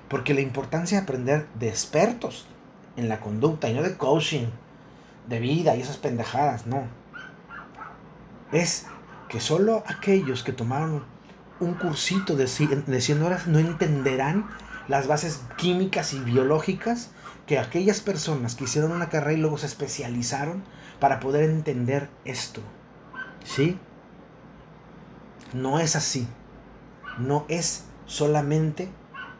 Porque 0.10 0.34
la 0.34 0.42
importancia 0.42 0.98
de 0.98 1.04
aprender 1.04 1.48
de 1.56 1.70
expertos 1.70 2.48
en 2.96 3.10
la 3.10 3.20
conducta 3.20 3.70
y 3.70 3.74
no 3.74 3.82
de 3.82 3.98
coaching, 3.98 4.48
de 5.28 5.40
vida 5.40 5.76
y 5.76 5.82
esas 5.82 5.98
pendejadas, 5.98 6.68
no. 6.68 6.84
Es 8.52 8.86
que 9.30 9.40
solo 9.40 9.84
aquellos 9.88 10.44
que 10.44 10.54
tomaron 10.54 11.04
un 11.60 11.74
cursito 11.74 12.36
de 12.36 12.48
100 12.48 13.24
horas 13.24 13.48
no 13.48 13.60
entenderán 13.60 14.48
las 14.88 15.08
bases 15.08 15.42
químicas 15.58 16.14
y 16.14 16.20
biológicas 16.20 17.12
que 17.48 17.60
aquellas 17.60 18.02
personas 18.02 18.56
que 18.56 18.66
hicieron 18.66 18.92
una 18.92 19.10
carrera 19.10 19.34
y 19.34 19.42
luego 19.42 19.58
se 19.58 19.68
especializaron 19.68 20.64
para 21.00 21.20
poder 21.20 21.50
entender 21.50 22.10
esto. 22.24 22.62
¿Sí? 23.44 23.80
No 25.56 25.80
es 25.80 25.96
así. 25.96 26.28
No 27.18 27.46
es 27.48 27.86
solamente, 28.06 28.90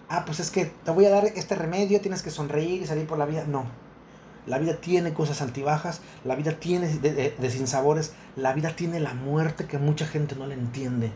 ah, 0.08 0.24
pues 0.26 0.40
es 0.40 0.50
que 0.50 0.66
te 0.66 0.92
voy 0.92 1.06
a 1.06 1.10
dar 1.10 1.26
este 1.26 1.56
remedio, 1.56 2.00
tienes 2.00 2.24
que 2.24 2.32
sonreír 2.32 2.82
y 2.82 2.88
salir 2.88 3.06
por 3.06 3.18
la 3.18 3.26
vida. 3.26 3.44
No. 3.46 3.66
La 4.48 4.58
vida 4.58 4.78
tiene 4.78 5.14
cosas 5.14 5.42
altibajas, 5.42 6.00
la 6.24 6.36
vida 6.36 6.54
tiene 6.58 6.88
de, 6.88 7.50
sinsabores, 7.50 8.14
la 8.38 8.54
vida 8.54 8.78
tiene 8.78 9.02
la 9.02 9.14
muerte 9.14 9.66
que 9.66 9.78
mucha 9.78 10.08
gente 10.08 10.36
no 10.36 10.48
le 10.48 10.54
entiende. 10.54 11.12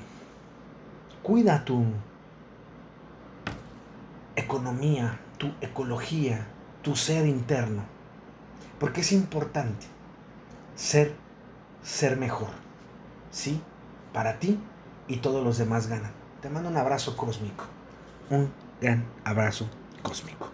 Cuida 1.23 1.65
tu 1.65 1.85
economía, 4.37 5.21
tu 5.39 5.53
ecología, 5.61 6.47
tu 6.83 6.97
ser 6.97 7.27
interno. 7.27 7.85
Porque 8.79 9.03
es 9.03 9.13
importante 9.13 9.87
ser, 10.75 11.15
ser 11.83 12.17
mejor. 12.17 12.51
¿Sí? 13.31 13.63
Para 14.13 14.39
ti 14.39 14.59
y 15.07 15.19
todos 15.19 15.45
los 15.45 15.59
demás 15.59 15.87
ganan. 15.87 16.13
Te 16.41 16.49
mando 16.49 16.69
un 16.69 16.77
abrazo 16.77 17.17
cósmico. 17.17 17.65
Un 18.31 18.51
gran 18.81 19.05
abrazo 19.25 19.69
cósmico. 20.03 20.51